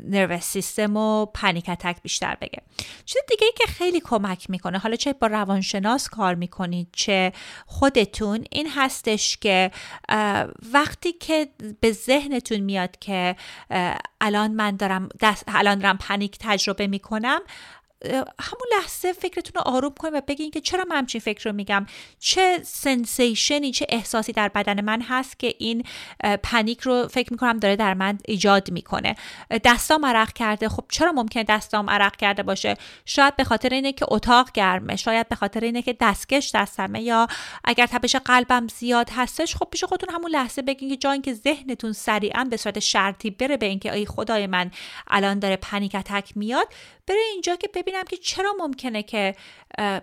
نروس 0.05 0.43
سیستم 0.43 0.97
و 0.97 1.25
پنیک 1.25 1.69
اتک 1.69 2.01
بیشتر 2.01 2.37
بگه. 2.41 2.61
چیز 3.05 3.21
دیگه 3.29 3.45
ای 3.45 3.53
که 3.57 3.67
خیلی 3.67 4.01
کمک 4.01 4.49
می‌کنه 4.49 4.77
حالا 4.77 4.95
چه 4.95 5.13
با 5.13 5.27
روانشناس 5.27 6.09
کار 6.09 6.35
می‌کنید 6.35 6.87
چه 6.91 7.33
خودتون 7.65 8.45
این 8.51 8.67
هستش 8.75 9.37
که 9.37 9.71
وقتی 10.73 11.13
که 11.13 11.47
به 11.79 11.91
ذهنتون 11.91 12.59
میاد 12.59 12.99
که 12.99 13.35
الان 14.21 14.51
من 14.51 14.75
دارم 14.75 15.09
دست 15.21 15.43
الان 15.47 15.79
دارم 15.79 15.97
پنیک 15.97 16.30
تجربه 16.39 16.87
می‌کنم. 16.87 17.39
همون 18.39 18.67
لحظه 18.77 19.13
فکرتون 19.13 19.51
رو 19.55 19.73
آروم 19.73 19.93
کنید 19.99 20.13
و 20.13 20.21
بگین 20.27 20.51
که 20.51 20.61
چرا 20.61 20.85
من 20.89 20.95
همچین 20.95 21.21
فکر 21.21 21.49
رو 21.49 21.55
میگم. 21.55 21.85
چه 22.19 22.59
sensation 22.63 23.60
ی 23.60 23.71
چه 23.71 23.85
احساسی 23.89 24.31
در 24.31 24.47
بدن 24.47 24.81
من 24.81 25.01
هست 25.01 25.39
که 25.39 25.55
این 25.57 25.83
panic 26.43 26.81
رو 26.81 27.07
فکر 27.07 27.33
می‌کنم 27.33 27.57
داره 27.57 27.75
در 27.75 27.93
من 27.93 28.17
ایجاد 28.25 28.71
می‌کنه. 28.71 29.15
دستام 29.63 30.05
عرق 30.05 30.33
کرده. 30.33 30.69
خب 30.69 30.85
چرا 30.89 31.11
ممکنه 31.11 31.43
دستام 31.43 31.89
عرق 31.89 32.15
کرده 32.15 32.43
باشه؟ 32.43 32.75
شاید 33.05 33.35
به 33.35 33.43
خاطر 33.43 33.69
اینه 33.69 33.93
که 33.93 34.05
اتاق 34.09 34.51
گرمه. 34.53 34.95
شاید 34.95 35.29
به 35.29 35.35
خاطر 35.35 35.59
اینه 35.59 35.81
که 35.81 35.97
دستکش 36.01 36.51
دستمه 36.55 37.01
یا 37.01 37.27
اگر 37.63 37.85
تپش 37.85 38.15
قلبم 38.15 38.67
زیاد 38.67 39.09
هستش 39.15 39.55
خب 39.55 39.67
پیش 39.71 39.83
خودتون 39.83 40.09
همون 40.13 40.31
لحظه 40.31 40.61
بگین 40.61 40.89
که 40.89 40.97
جای 40.97 41.13
اینکه 41.13 41.33
ذهنتون 41.33 41.93
سریعا 41.93 42.43
به 42.43 42.57
صورت 42.57 42.79
شرطی 42.79 43.29
بره 43.29 43.57
به 43.57 43.65
اینکه 43.65 43.93
ای 43.93 44.05
خدای 44.05 44.47
من 44.47 44.71
الان 45.07 45.39
داره 45.39 45.55
panic 45.55 45.95
attack 45.95 46.31
میاد 46.35 46.67
بره 47.11 47.21
اینجا 47.31 47.55
که 47.55 47.69
ببینم 47.73 48.03
که 48.03 48.17
چرا 48.17 48.53
ممکنه 48.59 49.03
که 49.03 49.35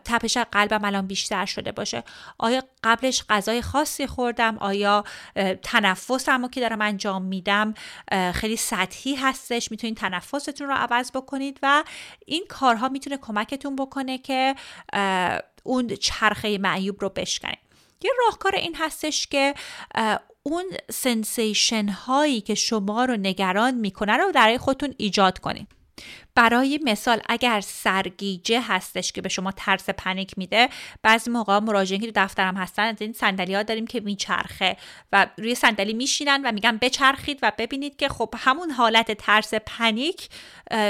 تپش 0.04 0.36
قلبم 0.36 0.84
الان 0.84 1.06
بیشتر 1.06 1.46
شده 1.46 1.72
باشه. 1.72 2.02
آیا 2.38 2.62
قبلش 2.84 3.24
غذای 3.28 3.62
خاصی 3.62 4.06
خوردم؟ 4.06 4.58
آیا 4.58 5.04
تنفسم 5.62 6.48
که 6.48 6.60
دارم 6.60 6.80
انجام 6.82 7.22
میدم 7.22 7.74
خیلی 8.34 8.56
سطحی 8.56 9.14
هستش؟ 9.14 9.70
می‌تونید 9.70 9.96
تنفستون 9.96 10.68
رو 10.68 10.74
عوض 10.74 11.10
بکنید 11.12 11.58
و 11.62 11.84
این 12.26 12.44
کارها 12.48 12.88
می‌تونه 12.88 13.16
کمکتون 13.16 13.76
بکنه 13.76 14.18
که 14.18 14.54
اون 15.62 15.88
چرخه 15.88 16.58
معیوب 16.58 16.96
رو 17.00 17.08
بشکنید. 17.08 17.58
یه 18.02 18.10
راهکار 18.26 18.54
این 18.54 18.76
هستش 18.76 19.26
که 19.26 19.54
اون 20.42 20.64
سنسیشن 20.90 21.88
هایی 21.88 22.40
که 22.40 22.54
شما 22.54 23.04
رو 23.04 23.16
نگران 23.16 23.74
می‌کنه 23.74 24.16
رو 24.16 24.32
در 24.32 24.58
خودتون 24.58 24.94
ایجاد 24.96 25.38
کنید. 25.38 25.77
برای 26.38 26.80
مثال 26.84 27.20
اگر 27.28 27.60
سرگیجه 27.60 28.60
هستش 28.60 29.12
که 29.12 29.22
به 29.22 29.28
شما 29.28 29.52
ترس 29.52 29.90
panic 29.90 30.32
میده 30.36 30.68
بعضی 31.02 31.30
موقع 31.30 31.58
مراجعین 31.58 32.00
که 32.00 32.12
دفترم 32.14 32.56
هستن 32.56 32.82
از 32.82 32.96
این 33.00 33.12
صندلی 33.12 33.54
ها 33.54 33.62
داریم 33.62 33.86
که 33.86 34.00
میچرخه 34.00 34.76
و 35.12 35.26
روی 35.38 35.54
صندلی 35.54 35.92
میشینن 35.92 36.42
و 36.44 36.52
میگن 36.52 36.76
بچرخید 36.76 37.38
و 37.42 37.52
ببینید 37.58 37.96
که 37.96 38.08
خب 38.08 38.34
همون 38.38 38.70
حالت 38.70 39.12
ترس 39.12 39.54
panic 39.54 40.28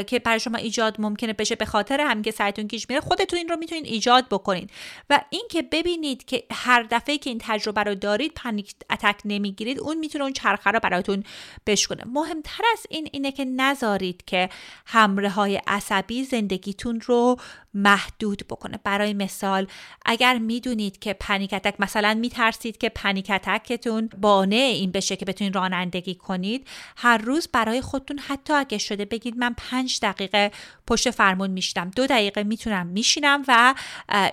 که 0.06 0.18
برای 0.24 0.40
شما 0.40 0.58
ایجاد 0.58 1.00
ممکنه 1.00 1.32
بشه 1.32 1.54
به 1.54 1.64
خاطر 1.64 2.00
هم 2.00 2.22
که 2.22 2.30
سرتون 2.30 2.66
گیج 2.66 2.84
میره 2.88 3.00
خودتون 3.00 3.38
این 3.38 3.48
رو 3.48 3.56
می‌تونید 3.56 3.84
ایجاد 3.84 4.26
بکنید. 4.30 4.70
و 5.10 5.20
اینکه 5.30 5.62
ببینید 5.62 6.24
که 6.24 6.44
هر 6.52 6.82
دفعه 6.90 7.18
که 7.18 7.30
این 7.30 7.38
تجربه 7.42 7.82
رو 7.82 7.94
دارید 7.94 8.32
panic 8.34 8.74
attack 8.90 9.20
نمی‌گیرید 9.24 9.80
اون 9.80 9.98
می‌تونه 9.98 10.24
اون 10.24 10.32
چرخه 10.32 10.70
رو 10.70 10.80
براتون 10.80 11.24
بشکنه 11.66 12.02
مهمتر 12.06 12.64
از 12.72 12.86
این 12.88 13.08
اینه 13.12 13.32
که 13.32 13.44
نذارید 13.44 14.24
که 14.26 14.48
همراه 14.86 15.37
های 15.38 15.60
عصبی 15.66 16.24
زندگیتون 16.24 17.00
رو 17.00 17.36
محدود 17.78 18.42
بکنه. 18.50 18.80
برای 18.84 19.14
مثال 19.14 19.66
اگر 20.06 20.38
می‌دونید 20.38 20.98
که 20.98 21.12
پنیک 21.12 21.54
اتک 21.54 21.74
مثلا 21.78 22.14
میترسید 22.14 22.78
که 22.78 22.88
پنیک 22.88 23.30
اتکتون 23.30 24.10
بانه 24.20 24.56
این 24.56 24.90
بشه 24.92 25.16
که 25.16 25.24
بتونید 25.24 25.54
رانندگی 25.54 26.14
کنید 26.14 26.66
هر 26.96 27.18
روز 27.18 27.48
برای 27.52 27.80
خودتون 27.80 28.18
حتی 28.18 28.52
اگه 28.52 28.78
شده 28.78 29.04
بگید 29.04 29.36
من 29.36 29.54
پنج 29.56 29.98
دقیقه 30.02 30.50
پشت 30.86 31.10
فرمون 31.10 31.50
میشینم. 31.50 31.90
دو 31.96 32.06
دقیقه 32.06 32.42
می‌تونم 32.42 32.86
میشینم 32.86 33.44
و 33.48 33.74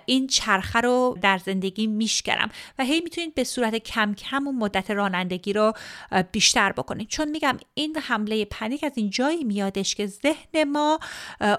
این 0.05 0.27
چرخه 0.27 0.81
رو 0.81 1.17
در 1.21 1.37
زندگی 1.37 1.87
میشکرم 1.87 2.49
و 2.79 2.83
هی 2.83 3.01
می‌تونید 3.01 3.35
به 3.35 3.43
صورت 3.43 3.75
کم 3.75 4.13
کم 4.13 4.47
و 4.47 4.51
مدت 4.51 4.91
رانندگی 4.91 5.53
رو 5.53 5.73
بیشتر 6.31 6.71
بکنید. 6.71 7.07
چون 7.07 7.29
میگم 7.29 7.57
این 7.73 7.97
حمله 7.97 8.45
پنیک 8.45 8.83
از 8.83 8.91
این 8.95 9.09
جایی 9.09 9.43
میادش 9.43 9.95
که 9.95 10.07
ذهن 10.07 10.63
ما 10.63 10.99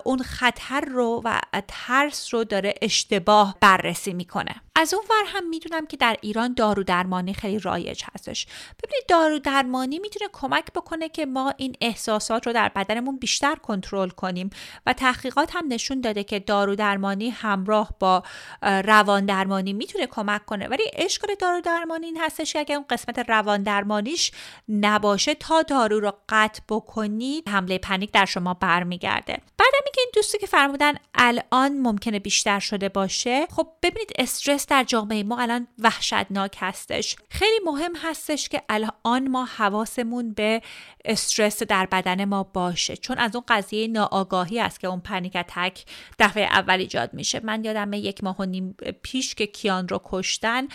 اون 0.04 0.22
خطر 0.22 0.80
رو 0.80 1.22
و 1.24 1.40
ترس 1.86 2.34
رو 2.34 2.44
داره 2.44 2.74
اشتباه 2.82 3.56
بررسی 3.60 4.14
می‌کنه. 4.14 4.54
از 4.78 4.94
اون 4.94 5.04
ور 5.10 5.24
هم 5.26 5.48
می‌دونم 5.48 5.86
که 5.86 5.96
در 5.96 6.16
ایران 6.20 6.54
دارو 6.54 6.82
درمانی 6.82 7.34
خیلی 7.34 7.58
رایج 7.58 8.02
هستش. 8.14 8.46
ببینید 8.82 9.04
دارو 9.08 9.38
درمانی 9.38 9.98
می‌تونه 9.98 10.30
کمک 10.32 10.72
بکنه 10.72 11.08
که 11.08 11.26
ما 11.26 11.54
این 11.56 11.76
احساسات 11.80 12.46
رو 12.46 12.52
در 12.52 12.68
بدنمون 12.68 13.18
بیشتر 13.18 13.54
کنترل 13.54 14.08
کنیم 14.08 14.50
و 14.86 14.92
تحقیقات 14.92 15.56
هم 15.56 15.64
نشون 15.68 16.00
داده 16.00 16.24
که 16.24 16.38
دارو 16.38 16.74
درمانی 16.74 17.30
همراه 17.30 17.90
با 18.00 18.22
روان 18.62 19.26
درمانی 19.26 19.72
می‌تونه 19.72 20.06
کمک 20.06 20.46
کنه. 20.46 20.68
ولی 20.68 20.82
اشکال 20.92 21.34
دارو 21.38 21.60
درمانی 21.60 22.06
این 22.06 22.20
هستش 22.20 22.52
که 22.52 22.58
اگر 22.58 22.76
اون 22.76 22.84
قسمت 22.90 23.18
روان 23.18 23.62
درمانیش 23.62 24.32
نباشه 24.68 25.34
تا 25.34 25.62
دارو 25.62 26.00
رو 26.00 26.12
قطع 26.28 26.60
بکنید 26.68 27.48
حمله 27.48 27.78
پنیک 27.78 28.12
در 28.12 28.24
شما 28.24 28.54
برمیگرده. 28.54 29.32
بعدم 29.58 29.78
میگه 29.84 29.98
این 29.98 30.10
دوستی 30.14 30.38
که 30.38 30.46
فرمودن 30.46 30.94
الان 31.14 31.55
الان 31.56 31.78
ممکنه 31.78 32.18
بیشتر 32.18 32.58
شده 32.58 32.88
باشه 32.88 33.46
خب 33.46 33.68
ببینید 33.82 34.12
استرس 34.18 34.66
در 34.66 34.84
جامعه 34.84 35.22
ما 35.22 35.38
الان 35.40 35.66
وحشتناک 35.78 36.56
هستش. 36.58 37.16
خیلی 37.28 37.60
مهم 37.64 37.92
هستش 37.96 38.48
که 38.48 38.62
الان 38.68 39.28
ما 39.28 39.44
حواسمون 39.44 40.32
به 40.32 40.62
استرس 41.04 41.62
در 41.62 41.86
بدن 41.86 42.24
ما 42.24 42.42
باشه 42.42 42.96
چون 42.96 43.18
از 43.18 43.36
اون 43.36 43.44
قضیه 43.48 43.88
ناآگاهی 43.88 44.60
است 44.60 44.80
که 44.80 44.86
اون 44.86 45.00
پنیک 45.00 45.36
اتک 45.36 45.84
دفعه 46.18 46.44
اول 46.44 46.78
ایجاد 46.78 47.14
میشه. 47.14 47.40
من 47.44 47.64
یادم 47.64 47.92
یک 47.92 48.24
ماه 48.24 48.36
و 48.38 48.44
نیم 48.44 48.76
پیش 49.02 49.34
که 49.34 49.46
کیان 49.46 49.88
رو 49.88 50.00
کشتن 50.04 50.68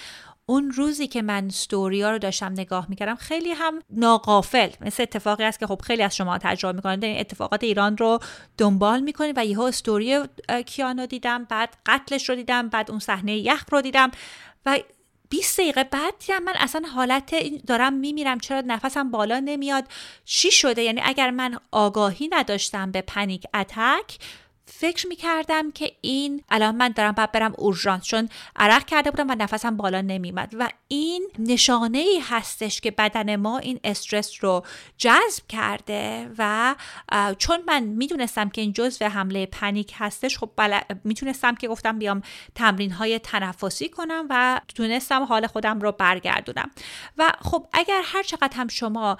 اون 0.45 0.71
روزی 0.71 1.07
که 1.07 1.21
من 1.21 1.49
ستوریا 1.49 2.11
رو 2.11 2.17
داشتم 2.17 2.51
نگاه 2.51 2.85
می‌کردم 2.89 3.15
خیلی 3.15 3.51
هم 3.51 3.81
ناقافل 3.89 4.69
مثل 4.81 5.03
اتفاقی 5.03 5.43
است 5.43 5.59
که 5.59 5.67
خب 5.67 5.81
خیلی 5.81 6.03
از 6.03 6.15
شما 6.15 6.37
تجربه 6.37 6.75
می‌کنید. 6.75 7.19
اتفاقات 7.19 7.63
ایران 7.63 7.97
رو 7.97 8.19
دنبال 8.57 8.99
می‌کنید 8.99 9.37
و 9.37 9.45
یهو 9.45 9.61
استوری 9.61 10.19
کیانو 10.65 11.05
دیدم 11.05 11.43
بعد 11.43 11.77
قتلش 11.85 12.29
رو 12.29 12.35
دیدم 12.35 12.69
بعد 12.69 12.91
اون 12.91 12.99
صحنه 12.99 13.37
یخ 13.37 13.65
رو 13.71 13.81
دیدم. 13.81 14.11
و 14.65 14.79
20 15.29 15.59
دقیقه 15.59 15.83
بعد 15.83 16.13
دیدم 16.19 16.43
من 16.43 16.53
اصلا 16.55 16.87
حالت 16.95 17.35
دارم 17.67 17.93
میمیرم. 17.93 18.39
چرا 18.39 18.61
نفسم 18.61 19.11
بالا 19.11 19.39
نمیاد؟ 19.39 19.83
چی 20.25 20.51
شده؟ 20.51 20.81
یعنی 20.81 21.01
اگر 21.03 21.31
من 21.31 21.59
آگاهی 21.71 22.29
نداشتم 22.31 22.91
به 22.91 23.01
پنیک 23.01 23.43
اتک 23.53 24.17
فکر 24.65 25.07
می‌کردم 25.07 25.71
که 25.71 25.91
این 26.01 26.43
الان 26.49 26.75
من 26.75 26.89
دارم 26.89 27.11
باید 27.11 27.31
برم 27.31 27.53
اورژانس 27.57 28.03
چون 28.03 28.29
عرق 28.55 28.85
کرده 28.85 29.11
بودم 29.11 29.29
و 29.29 29.35
نفسم 29.35 29.77
بالا 29.77 30.01
نمیمد 30.01 30.55
و 30.59 30.69
این 30.87 31.29
نشانه 31.39 31.97
ای 31.97 32.19
هستش 32.29 32.81
که 32.81 32.91
بدن 32.91 33.35
ما 33.35 33.57
این 33.57 33.79
استرس 33.83 34.43
رو 34.43 34.65
جذب 34.97 35.47
کرده 35.49 36.31
و 36.37 36.75
چون 37.37 37.59
من 37.67 37.83
می‌دونستم 37.83 38.49
که 38.49 38.61
این 38.61 38.73
جزء 38.73 39.07
حمله 39.07 39.45
پنیک 39.45 39.93
هستش 39.97 40.37
خب 40.37 40.49
می‌تونستم 41.03 41.55
که 41.55 41.67
گفتم 41.67 41.99
بیام 41.99 42.21
تمرین 42.55 42.91
های 42.91 43.19
تنفسی 43.19 43.89
کنم 43.89 44.27
و 44.29 44.61
تونستم 44.75 45.23
حال 45.23 45.47
خودم 45.47 45.79
رو 45.79 45.91
برگردونم. 45.91 46.71
و 47.17 47.31
خب 47.41 47.67
اگر 47.73 48.01
هر 48.05 48.23
چقدر 48.23 48.57
هم 48.57 48.67
شما 48.67 49.17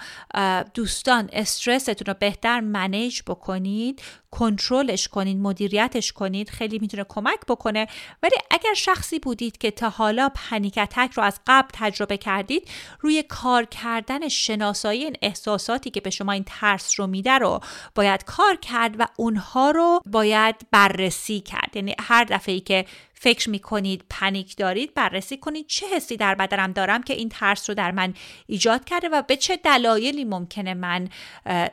دوستان 0.74 1.28
استرستون 1.32 2.06
رو 2.06 2.14
بهتر 2.14 2.60
منیج 2.60 3.22
بکنید 3.26 4.02
کنترلش 4.32 5.08
کنید 5.08 5.36
مدیریتش 5.36 6.12
کنید 6.12 6.50
خیلی 6.50 6.78
می‌تونه 6.78 7.04
کمک 7.08 7.38
بکنه. 7.48 7.86
ولی 8.22 8.36
اگر 8.50 8.74
شخصی 8.74 9.18
بودید 9.18 9.58
که 9.58 9.70
تا 9.70 9.90
حالا 9.90 10.30
پنیک 10.34 10.78
اتک 10.78 11.10
رو 11.14 11.22
از 11.22 11.40
قبل 11.46 11.68
تجربه 11.72 12.16
کردید 12.16 12.68
روی 13.00 13.22
کار 13.22 13.64
کردن 13.64 14.28
شناسایی 14.28 15.04
این 15.04 15.16
احساساتی 15.22 15.90
که 15.90 16.00
به 16.00 16.10
شما 16.10 16.32
این 16.32 16.44
ترس 16.46 17.00
رو 17.00 17.06
میده 17.06 17.38
رو 17.38 17.60
باید 17.94 18.24
کار 18.24 18.56
کرد 18.56 18.94
و 18.98 19.06
اونها 19.16 19.70
رو 19.70 20.00
باید 20.06 20.56
بررسی 20.70 21.40
کرد. 21.40 21.76
یعنی 21.76 21.94
هر 22.00 22.24
دفعه 22.24 22.54
ای 22.54 22.60
که 22.60 22.84
فکر 23.14 23.50
می‌کنید 23.50 24.04
پنیک 24.10 24.56
دارید 24.56 24.94
بررسی 24.94 25.36
کنید. 25.36 25.66
چه 25.66 25.86
حسی 25.96 26.16
در 26.16 26.34
بدنم 26.34 26.72
دارم 26.72 27.02
که 27.02 27.14
این 27.14 27.28
ترس 27.28 27.70
رو 27.70 27.74
در 27.74 27.90
من 27.90 28.14
ایجاد 28.46 28.84
کرده 28.84 29.08
و 29.08 29.22
به 29.22 29.36
چه 29.36 29.56
دلایلی 29.56 30.24
ممکنه 30.24 30.74
من 30.74 31.08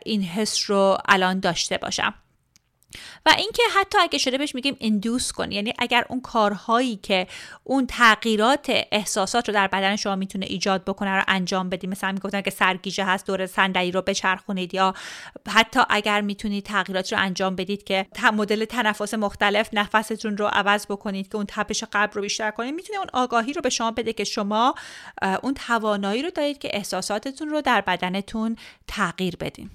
این 0.05 0.23
حس 0.23 0.69
رو 0.69 0.97
الان 1.05 1.39
داشته 1.39 1.77
باشم. 1.77 2.13
و 3.25 3.33
اینکه 3.37 3.63
حتی 3.79 3.97
اگه 3.97 4.17
شده 4.17 4.37
بهش 4.37 4.55
میگیم 4.55 4.77
اندوس 4.81 5.31
کن. 5.31 5.51
یعنی 5.51 5.73
اگر 5.79 6.05
اون 6.09 6.21
کارهایی 6.21 6.95
که 6.95 7.27
اون 7.63 7.87
تغییرات 7.87 8.71
احساسات 8.91 9.47
رو 9.47 9.53
در 9.53 9.67
بدن 9.67 9.95
شما 9.95 10.15
می‌تونه 10.15 10.45
ایجاد 10.45 10.85
بکنه 10.85 11.15
رو 11.15 11.23
انجام 11.27 11.69
بدیم 11.69 11.89
مثلا 11.89 12.11
می‌گفتن 12.11 12.41
که 12.41 12.51
سرگیجه 12.51 13.03
هست 13.05 13.27
دور 13.27 13.45
صندلی 13.45 13.91
رو 13.91 14.01
بچرخونید. 14.01 14.73
یا 14.73 14.93
حتی 15.47 15.79
اگر 15.89 16.21
می‌تونید 16.21 16.63
تغییرات 16.63 17.13
رو 17.13 17.19
انجام 17.19 17.55
بدید 17.55 17.83
که 17.83 18.05
مدل 18.33 18.65
تنفس 18.65 19.13
مختلف 19.13 19.69
نفستون 19.73 20.37
رو 20.37 20.47
عوض 20.47 20.85
بکنید 20.85 21.27
که 21.27 21.35
اون 21.35 21.45
تپش 21.47 21.83
قلب 21.83 22.11
رو 22.13 22.21
بیشتر 22.21 22.51
کنید. 22.51 22.75
می‌تونه 22.75 22.99
اون 22.99 23.09
آگاهی 23.13 23.53
رو 23.53 23.61
به 23.61 23.69
شما 23.69 23.91
بده 23.91 24.13
که 24.13 24.23
شما 24.23 24.75
اون 25.43 25.53
توانایی 25.53 26.21
رو 26.21 26.29
دارید 26.29 26.57
که 26.57 26.69
احساساتتون 26.73 27.49
رو 27.49 27.61
در 27.61 27.81
بدنتون 27.81 28.55
تغییر 28.87 29.35
بدین. 29.35 29.69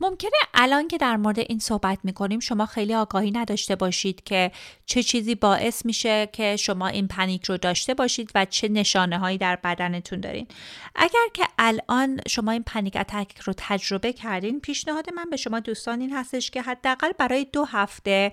ممکنه 0.00 0.30
الان 0.54 0.88
که 0.88 0.98
در 0.98 1.16
مورد 1.16 1.38
این 1.38 1.58
صحبت 1.58 1.98
می‌کنیم 2.04 2.40
شما 2.40 2.66
خیلی 2.66 2.94
آگاهی 2.94 3.30
نداشته 3.30 3.76
باشید 3.76 4.24
که 4.24 4.52
چه 4.86 5.02
چیزی 5.02 5.34
باعث 5.34 5.86
میشه 5.86 6.28
که 6.32 6.56
شما 6.56 6.86
این 6.86 7.08
پنیک 7.08 7.44
رو 7.44 7.56
داشته 7.56 7.94
باشید 7.94 8.30
و 8.34 8.44
چه 8.44 8.68
نشانه 8.68 9.18
هایی 9.18 9.38
در 9.38 9.56
بدنتون 9.56 10.20
دارین. 10.20 10.46
اگر 10.94 11.28
که 11.34 11.44
الان 11.58 12.20
شما 12.28 12.52
این 12.52 12.62
پنیک 12.62 12.96
اتک 12.96 13.38
رو 13.38 13.54
تجربه 13.56 14.12
کردین 14.12 14.60
پیشنهاد 14.60 15.12
من 15.14 15.30
به 15.30 15.36
شما 15.36 15.60
دوستان 15.60 16.00
این 16.00 16.12
هستش 16.12 16.50
که 16.50 16.62
حداقل 16.62 17.12
برای 17.18 17.46
دو 17.52 17.64
هفته 17.64 18.32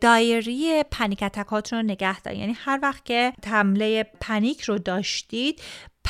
دایری 0.00 0.82
پنیک 0.90 1.22
اتکاتون 1.22 1.78
رو 1.78 1.84
نگه 1.84 2.20
دارید 2.20 2.40
یعنی 2.40 2.52
هر 2.52 2.78
وقت 2.82 3.04
که 3.04 3.32
حمله 3.46 4.06
پنیک 4.20 4.60
رو 4.60 4.78
داشتید 4.78 5.62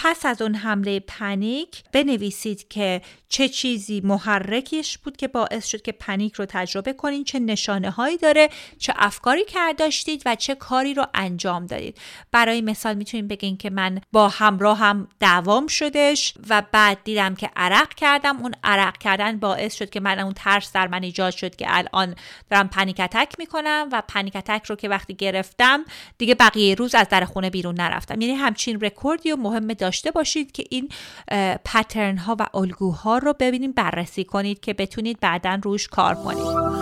پس 0.05 0.27
از 0.27 0.43
اون 0.43 0.55
حمله 0.55 1.01
پنیک 1.01 1.83
بنویسید 1.93 2.69
که 2.69 3.03
چه 3.29 3.49
چیزی 3.49 4.01
محرکش 4.05 4.99
بود 4.99 5.17
که 5.17 5.29
باعث 5.29 5.67
شد 5.67 5.83
که 5.83 5.93
پنیک 5.93 6.35
رو 6.35 6.47
تجربه 6.49 6.93
کنید 6.93 7.27
چه 7.27 7.39
نشانه 7.39 7.91
هایی 7.91 8.17
داره 8.17 8.49
چه 8.79 8.93
افکاری 8.97 9.45
کرد 9.45 9.79
داشتید 9.79 10.23
و 10.27 10.35
چه 10.35 10.55
کاری 10.55 10.95
رو 10.95 11.07
انجام 11.15 11.67
دادید. 11.67 11.99
برای 12.33 12.61
مثال 12.61 12.95
می‌تونید 12.95 13.29
بگین 13.29 13.57
که 13.57 13.71
من 13.71 14.01
با 14.13 14.29
همراه 14.29 14.79
هم 14.79 15.09
دوام 15.21 15.67
شدش 15.67 16.35
و 16.49 16.63
بعد 16.73 16.99
دیدم 17.05 17.35
که 17.35 17.51
عرق 17.57 17.95
کردم. 17.95 18.37
اون 18.37 18.55
عرق 18.65 18.99
کردن 18.99 19.39
باعث 19.39 19.75
شد 19.75 19.91
که 19.91 20.01
من 20.01 20.19
اون 20.19 20.33
ترس 20.33 20.73
در 20.73 20.89
من 20.89 21.03
ایجاد 21.03 21.33
شد 21.33 21.57
که 21.57 21.67
الان 21.69 22.15
دارم 22.51 22.69
پنیک 22.69 23.01
اتک 23.01 23.35
می‌کنم 23.39 23.89
و 23.93 24.03
پنیک 24.09 24.37
اتک 24.37 24.65
رو 24.67 24.77
که 24.77 24.89
وقتی 24.89 25.15
گرفتم 25.15 25.85
دیگه 26.19 26.35
بقیه 26.35 26.75
روز 26.75 26.95
از 26.95 27.09
در 27.09 27.25
خونه 27.25 27.51
بیرون 27.51 27.75
نرفتم. 27.75 28.21
یعنی 28.21 28.35
همچین 28.35 28.81
رکوردی 28.81 29.33
و 29.33 29.37
مهم 29.37 29.63
داشته 29.89 30.11
باشید 30.11 30.53
که 30.53 30.65
این 30.71 30.89
پترن 31.65 32.17
ها 32.17 32.37
و 32.39 32.47
الگوها 32.55 33.19
رو 33.19 33.35
ببینید 33.41 33.75
بررسی 33.75 34.25
کنید 34.25 34.61
که 34.61 34.75
بتونید 34.75 35.21
بعدا 35.21 35.59
روش 35.63 35.89
کار 35.89 36.15
کنید. 36.15 36.78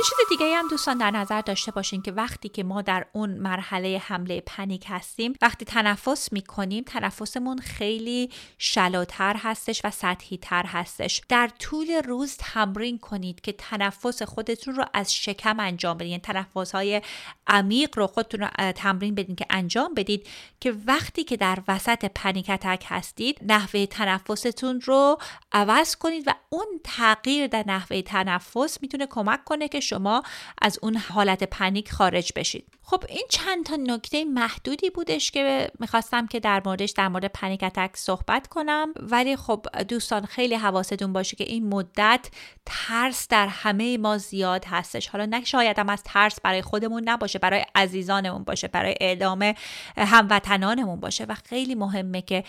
یه 0.00 0.04
چیز 0.04 0.38
دیگه 0.38 0.56
هم 0.56 0.68
دوستان 0.68 0.98
در 0.98 1.10
نظر 1.10 1.40
داشته 1.40 1.72
باشین 1.72 2.02
که 2.02 2.12
وقتی 2.12 2.48
که 2.48 2.64
ما 2.64 2.82
در 2.82 3.06
اون 3.12 3.30
مرحله 3.30 4.02
حمله 4.06 4.42
پنیک 4.46 4.84
هستیم 4.88 5.34
وقتی 5.42 5.64
تنفس 5.64 6.32
می‌کنیم 6.32 6.84
تنفسمون 6.84 7.58
خیلی 7.58 8.30
شلاتر 8.58 9.36
هستش 9.38 9.80
و 9.84 9.90
سطحی 9.90 10.38
تر 10.38 10.66
هستش. 10.66 11.22
در 11.28 11.48
طول 11.58 12.02
روز 12.04 12.36
تمرین 12.36 12.98
کنید 12.98 13.40
که 13.40 13.52
تنفس 13.52 14.22
خودتون 14.22 14.74
رو 14.74 14.84
از 14.94 15.14
شکم 15.14 15.60
انجام 15.60 15.96
بدید 15.96 16.10
یعنی 16.10 16.20
تنفس 16.20 16.72
های 16.72 17.02
عمیق 17.46 17.98
رو 17.98 18.06
خودتون 18.06 18.40
رو 18.40 18.72
تمرین 18.72 19.14
بدین 19.14 19.36
که 19.36 19.46
انجام 19.50 19.94
بدید 19.94 20.26
که 20.60 20.74
وقتی 20.86 21.24
که 21.24 21.36
در 21.36 21.58
وسط 21.68 22.04
پنیک 22.14 22.50
اتک 22.50 22.84
هستید 22.88 23.38
نحوه 23.42 23.86
تنفستون 23.86 24.80
رو 24.80 25.18
عوض 25.52 25.96
کنید 25.96 26.28
و 26.28 26.34
اون 26.48 26.66
تغییر 26.84 27.46
در 27.46 27.64
نحوه 27.66 28.02
تنفس 28.02 28.78
می‌تونه 28.82 29.06
کمک 29.06 29.44
کنه 29.44 29.68
که 29.68 29.80
شما 29.90 30.22
از 30.62 30.78
اون 30.82 30.96
حالت 30.96 31.44
پنیک 31.44 31.92
خارج 31.92 32.32
بشید. 32.36 32.66
خب 32.90 33.04
این 33.08 33.26
چند 33.28 33.66
تا 33.66 33.76
نکته 33.76 34.24
محدودی 34.24 34.90
بودش 34.90 35.30
که 35.30 35.70
می‌خواستم 35.78 36.26
که 36.26 36.40
در 36.40 36.62
موردش 36.64 36.90
در 36.90 37.08
مورد 37.08 37.24
پنیک 37.24 37.62
اتک 37.62 37.90
صحبت 37.94 38.46
کنم. 38.46 38.94
ولی 39.00 39.36
خب 39.36 39.66
دوستان 39.88 40.26
خیلی 40.26 40.54
حواستون 40.54 41.12
باشه 41.12 41.36
که 41.36 41.44
این 41.44 41.68
مدت 41.68 42.28
ترس 42.66 43.28
در 43.28 43.48
همه 43.48 43.98
ما 43.98 44.18
زیاد 44.18 44.64
هستش. 44.64 45.08
حالا 45.08 45.26
نه 45.26 45.44
شاید 45.44 45.78
هم 45.78 45.88
از 45.88 46.02
ترس 46.02 46.40
برای 46.40 46.62
خودمون 46.62 47.08
نباشه 47.08 47.38
برای 47.38 47.64
عزیزانمون 47.74 48.44
باشه 48.44 48.68
برای 48.68 48.94
اعدام 49.00 49.54
هموطنانمون 49.96 51.00
باشه. 51.00 51.24
و 51.24 51.34
خیلی 51.34 51.74
مهمه 51.74 52.22
که 52.22 52.44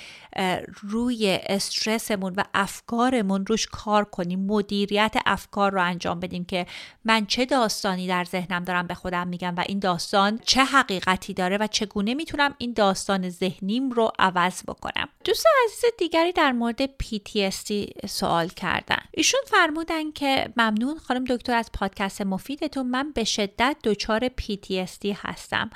روی 0.82 1.40
استرسمون 1.50 2.34
و 2.38 2.44
افکارمون 2.54 3.46
روش 3.46 3.68
کار 3.68 4.06
کنیم. 4.06 4.40
مدیریت 4.40 5.16
افکار 5.26 5.72
رو 5.72 5.84
انجام 5.84 6.20
بدیم 6.20 6.46
که 6.46 6.66
من 7.06 7.26
چه 7.26 7.46
داستانی 7.46 8.08
در 8.08 8.24
ذهنم 8.24 8.64
دارم 8.64 8.88
به 8.88 8.94
خودم 8.94 9.28
میگم 9.28 9.54
و 9.58 9.64
این 9.68 9.80
داستان 9.80 10.31
چه 10.38 10.64
حقیقتی 10.64 11.34
داره 11.34 11.58
و 11.58 11.68
چگونه 11.68 12.14
می‌تونم 12.14 12.56
این 12.58 12.74
داستان 12.74 13.30
ذهنیم 13.30 13.92
رو 13.92 14.12
عوض 14.20 14.64
بکنم. 14.68 15.10
دوست 15.24 15.46
عزیز 15.66 15.92
دیگری 15.98 16.32
در 16.32 16.52
مورد 16.52 16.86
PTSD 16.86 18.08
سوال 18.08 18.48
کردن. 18.48 19.02
ایشون 19.12 19.42
فرمودن 19.46 20.12
که 20.12 20.54
ممنون 20.58 20.98
خانم 20.98 21.24
دکتر 21.24 21.56
از 21.56 21.72
پادکست 21.74 22.22
مفیدتون. 22.22 22.88
من 22.88 23.12
به 23.12 23.24
شدت 23.24 23.78
دچار 23.84 24.28
PTSD 24.28 25.16
هستم. 25.16 25.70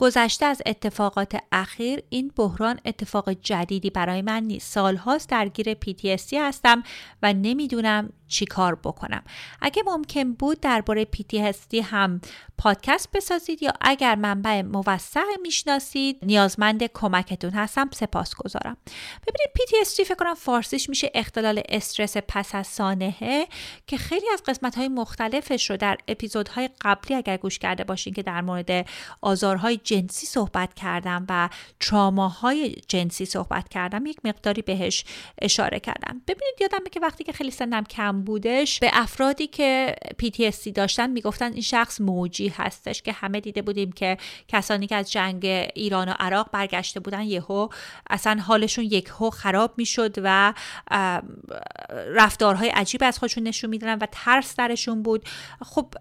گذشته 0.00 0.46
از 0.46 0.62
اتفاقات 0.66 1.36
اخیر 1.52 2.02
این 2.08 2.32
بحران 2.36 2.80
اتفاق 2.84 3.32
جدیدی 3.32 3.90
برای 3.90 4.22
من 4.22 4.42
نیست. 4.42 4.72
سالهاست 4.72 5.28
درگیر 5.28 5.74
PTSD 5.74 6.32
هستم 6.32 6.82
و 7.22 7.32
نمی‌دونم 7.32 8.12
چیکار 8.28 8.74
بکنم. 8.74 9.22
اگه 9.60 9.82
ممکن 9.86 10.32
بود 10.32 10.60
درباره 10.60 11.04
PTSD 11.16 11.74
هم 11.74 12.20
پادکست 12.58 13.08
بسازید 13.12 13.62
یا 13.62 13.72
اگر 13.80 14.14
منبع 14.14 14.62
موثق 14.62 15.26
می‌شناسید 15.42 16.18
نیازمند 16.22 16.82
کمکتون 16.94 17.50
هستم 17.50 17.90
سپاس 17.92 18.34
گذارم. 18.34 18.76
ببینید 19.26 19.50
PTSD 19.58 20.04
فکر 20.04 20.14
کنم 20.14 20.34
فارسیش 20.34 20.88
میشه 20.88 21.10
اختلال 21.14 21.62
استرس 21.68 22.16
پس 22.16 22.54
از 22.54 22.66
سانحه 22.66 23.46
که 23.86 23.96
خیلی 23.96 24.26
از 24.32 24.42
قسمت 24.42 24.74
های 24.74 24.88
مختلفش 24.88 25.70
رو 25.70 25.76
در 25.76 25.98
اپیزودهای 26.08 26.70
قبلی 26.80 27.16
اگر 27.16 27.36
گوش 27.36 27.58
کرده 27.58 27.84
باشین 27.84 28.14
که 28.14 28.22
در 28.22 28.40
مورد 28.40 28.86
آزارهای 29.20 29.76
جنسی 29.90 30.26
صحبت 30.26 30.74
کردم 30.74 31.26
و 31.28 31.48
تراماهای 31.80 32.76
جنسی 32.88 33.24
صحبت 33.24 33.68
کردم 33.68 34.06
یک 34.06 34.18
مقداری 34.24 34.62
بهش 34.62 35.04
اشاره 35.42 35.80
کردم. 35.80 36.22
ببینید 36.28 36.54
یادمه 36.60 36.90
که 36.92 37.00
وقتی 37.00 37.24
که 37.24 37.32
خیلی 37.32 37.50
سنم 37.50 37.84
کم 37.84 38.22
بودش 38.22 38.80
به 38.80 38.90
افرادی 38.92 39.46
که 39.46 39.96
PTSD 40.22 40.72
داشتن 40.74 41.10
می‌گفتن 41.10 41.52
این 41.52 41.62
شخص 41.62 42.00
موجی 42.00 42.48
هستش 42.48 43.02
که 43.02 43.12
همه 43.12 43.40
دیده 43.40 43.62
بودیم 43.62 43.92
که 43.92 44.16
کسانی 44.48 44.86
که 44.86 44.96
از 44.96 45.12
جنگ 45.12 45.44
ایران 45.74 46.08
و 46.08 46.14
عراق 46.18 46.50
برگشته 46.52 47.00
بودن 47.00 47.22
یهو 47.22 47.68
اصلا 48.10 48.40
حالشون 48.40 48.84
یکهو 48.84 49.30
خراب 49.30 49.74
می‌شد 49.76 50.14
و 50.24 50.54
رفتارهای 51.90 52.68
عجیب 52.68 53.02
از 53.04 53.18
خودشون 53.18 53.42
نشون 53.42 53.70
می‌دادن 53.70 53.98
و 53.98 54.06
ترس 54.12 54.56
درشون 54.56 55.02
بود. 55.02 55.28
خب 55.62 55.94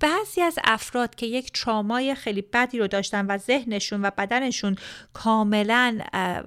بعضی 0.00 0.40
از 0.40 0.58
افراد 0.64 1.14
که 1.14 1.26
یک 1.26 1.52
ترامای 1.52 2.14
خیلی 2.14 2.42
بدی 2.42 2.78
رو 2.78 2.86
داشتن 2.92 3.26
و 3.26 3.38
ذهنشون 3.38 4.04
و 4.04 4.10
بدنشون 4.18 4.76
کاملا 5.12 5.98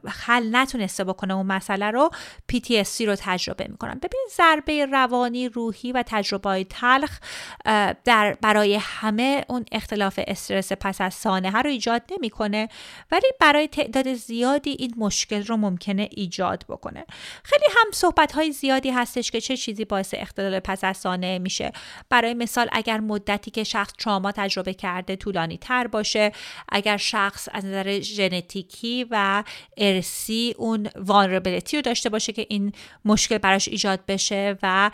حل 0.07 0.55
نتونسته 0.55 1.03
بکنه 1.03 1.33
اون 1.33 1.45
مسئله 1.45 1.91
رو 1.91 2.09
PTSD 2.53 3.01
رو 3.01 3.15
تجربه 3.19 3.67
می‌کنن. 3.69 3.93
ببین 3.93 4.27
ضربه 4.37 4.85
روانی 4.85 5.49
روحی 5.49 5.91
و 5.91 6.03
تجربه 6.07 6.49
های 6.49 6.65
تلخ 6.65 7.19
در 8.05 8.37
برای 8.41 8.75
همه 8.81 9.45
اون 9.49 9.65
اختلاف 9.71 10.19
استرس 10.27 10.71
پس 10.71 11.01
از 11.01 11.13
سانحه 11.13 11.61
رو 11.61 11.69
ایجاد 11.69 12.01
نمی‌کنه. 12.11 12.69
ولی 13.11 13.27
برای 13.39 13.67
تعداد 13.67 14.13
زیادی 14.13 14.69
این 14.79 14.93
مشکل 14.97 15.43
رو 15.43 15.57
ممکنه 15.57 16.09
ایجاد 16.11 16.65
بکنه. 16.69 17.05
خیلی 17.43 17.65
هم 17.69 17.91
صحبت 17.93 18.31
های 18.31 18.51
زیادی 18.51 18.91
هستش 18.91 19.31
که 19.31 19.41
چه 19.41 19.57
چیزی 19.57 19.85
باعث 19.85 20.13
اختلال 20.17 20.59
پس 20.59 20.83
از 20.83 20.97
سانحه 20.97 21.39
میشه. 21.39 21.71
برای 22.09 22.33
مثال 22.33 22.67
اگر 22.71 22.99
مدتی 22.99 23.51
که 23.51 23.63
شخص 23.63 23.93
تراما 23.99 24.31
تجربه 24.31 24.73
کرده 24.73 25.15
طولانی 25.15 25.57
تر 25.57 25.87
باشه 25.87 26.24
اگر 26.69 26.97
شخص 26.97 27.47
از 27.51 27.65
نظر 27.65 27.99
ژنتیکی 27.99 29.07
و 29.11 29.43
ارسی 29.77 30.55
اون 30.57 30.89
وانربلیتی 30.95 31.75
رو 31.77 31.81
داشته 31.81 32.09
باشه 32.09 32.33
که 32.33 32.45
این 32.49 32.71
مشکل 33.05 33.37
براش 33.37 33.67
ایجاد 33.67 34.05
بشه 34.07 34.57
و 34.63 34.91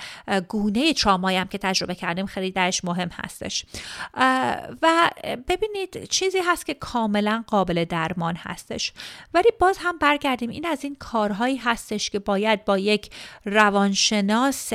گونه 0.47 0.93
ترامایی 0.93 1.37
هم 1.37 1.47
که 1.47 1.57
تجربه 1.57 1.95
کردیم 1.95 2.25
خیلی 2.25 2.51
درش 2.51 2.85
مهم 2.85 3.09
هستش. 3.13 3.65
و 4.81 5.11
ببینید 5.47 6.05
چیزی 6.09 6.39
هست 6.39 6.65
که 6.65 6.73
کاملا 6.73 7.43
قابل 7.47 7.85
درمان 7.85 8.35
هستش. 8.35 8.93
ولی 9.33 9.49
باز 9.59 9.77
هم 9.81 9.97
برگردیم 9.97 10.49
این 10.49 10.65
از 10.65 10.83
این 10.83 10.95
کارهایی 10.95 11.57
هستش 11.57 12.09
که 12.09 12.19
باید 12.19 12.65
با 12.65 12.77
یک 12.77 13.11
روانشناس 13.45 14.73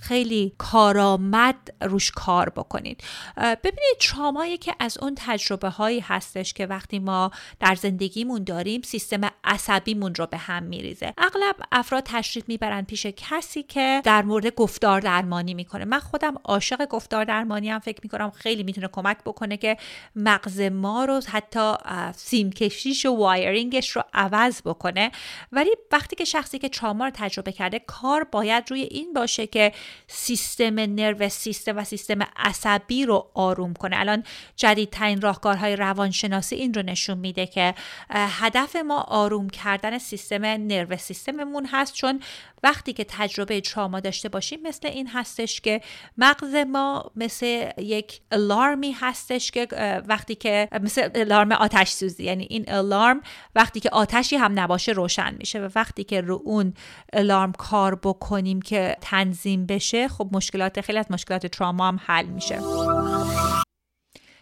خیلی 0.00 0.52
کارآمد 0.58 1.56
روش 1.82 2.10
کار 2.10 2.48
بکنید. 2.48 3.02
ببینید 3.36 3.96
ترامایی 4.00 4.58
که 4.58 4.74
از 4.80 4.98
اون 4.98 5.14
تجربه 5.16 5.70
هستش 6.00 6.52
که 6.52 6.66
وقتی 6.66 6.98
ما 6.98 7.30
در 7.60 7.74
زندگیمون 7.74 8.44
داریم 8.44 8.82
سیستم 8.82 9.20
عصبیمون 9.44 10.14
رو 10.14 10.26
به 10.26 10.36
هم 10.36 10.62
میریزه. 10.62 11.14
اغلب 11.18 11.56
افراد 11.72 12.02
تشریف 12.06 12.44
می‌برن 12.48 12.82
پیش 12.82 13.06
کسی 13.06 13.62
که 13.62 14.02
در 14.04 14.22
مورد 14.22 14.54
گفتار 14.54 15.00
درمانی 15.00 15.54
می‌کنه. 15.54 15.84
من 15.84 15.98
خودم 15.98 16.34
عاشق 16.44 16.86
گفتار 16.86 17.24
درمانی 17.24 17.70
هم 17.70 17.78
فکر 17.78 18.00
می‌کنم 18.02 18.30
خیلی 18.30 18.62
می‌تونه 18.62 18.88
کمک 18.92 19.18
بکنه 19.24 19.56
که 19.56 19.76
مغز 20.16 20.60
ما 20.60 21.04
رو 21.04 21.20
حتی 21.28 21.74
سیم 22.16 22.52
کشیش 22.52 23.06
و 23.06 23.16
وایرینگش 23.16 23.90
رو 23.90 24.02
عوض 24.14 24.62
بکنه. 24.62 25.10
ولی 25.52 25.70
وقتی 25.92 26.16
که 26.16 26.24
شخصی 26.24 26.58
که 26.58 26.68
تراما 26.68 27.04
رو 27.04 27.10
تجربه 27.14 27.52
کرده 27.52 27.78
کار 27.78 28.24
باید 28.24 28.64
روی 28.70 28.80
این 28.80 29.12
باشه 29.12 29.46
که 29.46 29.72
سیستم 30.06 30.74
نرو 30.80 31.28
سیستم 31.28 31.76
و 31.76 31.84
سیستم 31.84 32.18
عصبی 32.36 33.04
رو 33.04 33.30
آروم 33.34 33.74
کنه. 33.74 34.00
الان 34.00 34.24
جدیدترین 34.56 35.20
راهکارهای 35.20 35.76
روانشناسی 35.88 36.56
این 36.56 36.74
رو 36.74 36.82
نشون 36.82 37.18
میده 37.18 37.46
که 37.46 37.74
هدف 38.10 38.76
ما 38.76 39.00
آروم 39.00 39.50
کردن 39.50 39.98
سیستم 39.98 40.44
نرو 40.44 40.96
سیستممون 40.96 41.66
هست. 41.66 41.94
چون 41.94 42.20
وقتی 42.62 42.92
که 42.92 43.04
تجربه 43.08 43.60
تراما 43.60 44.00
داشته 44.00 44.28
باشیم 44.28 44.60
مثل 44.62 44.88
این 44.88 45.08
هستش 45.08 45.60
که 45.60 45.80
مغز 46.18 46.54
ما 46.54 47.10
مثل 47.16 47.70
یک 47.78 48.20
الارمی 48.32 48.92
هستش 48.92 49.50
که 49.50 49.68
وقتی 50.06 50.34
که 50.34 50.68
مثل 50.82 51.08
الارم 51.14 51.52
آتش 51.52 51.90
سوزی. 51.90 52.24
یعنی 52.24 52.46
این 52.50 52.64
الارم 52.68 53.20
وقتی 53.54 53.80
که 53.80 53.90
آتشی 53.90 54.36
هم 54.36 54.58
نباشه 54.60 54.92
روشن 54.92 55.34
میشه 55.38 55.60
و 55.60 55.68
وقتی 55.74 56.04
که 56.04 56.20
رو 56.20 56.42
اون 56.44 56.74
الارم 57.12 57.52
کار 57.52 57.94
بکنیم 57.94 58.62
که 58.62 58.96
تنظیم 59.00 59.66
بشه 59.66 60.08
خب 60.08 60.28
مشکلات 60.32 60.80
خیلی 60.80 60.98
از 60.98 61.06
مشکلات 61.10 61.46
تراما 61.46 61.88
هم 61.88 62.00
حل 62.06 62.26
میشه. 62.26 62.58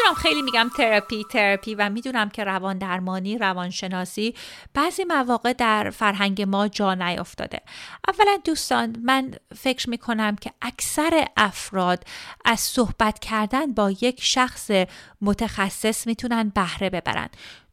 می‌دونم 0.00 0.14
خیلی 0.22 0.42
میگم 0.42 0.70
تراپی 0.76 1.24
تراپی 1.30 1.74
و 1.74 1.90
می‌دونم 1.90 2.28
که 2.28 2.44
روان 2.44 2.78
درمانی 2.78 3.38
روانشناسی 3.38 4.34
بعضی 4.74 5.04
مواقع 5.04 5.52
در 5.52 5.90
فرهنگ 5.90 6.42
ما 6.42 6.68
جا 6.68 6.94
نیافتاده. 6.94 7.60
اولا 8.08 8.38
دوستان 8.44 8.96
من 9.02 9.34
فکر 9.56 9.90
می‌کنم 9.90 10.36
که 10.36 10.52
اکثر 10.62 11.26
افراد 11.36 12.04
از 12.44 12.60
صحبت 12.60 13.18
کردن 13.18 13.72
با 13.72 13.90
یک 13.90 14.22
شخص 14.22 14.70
متخصص 15.20 16.06
می‌تونن 16.06 16.52
بهره 16.54 16.90
ببرن. 16.90 17.28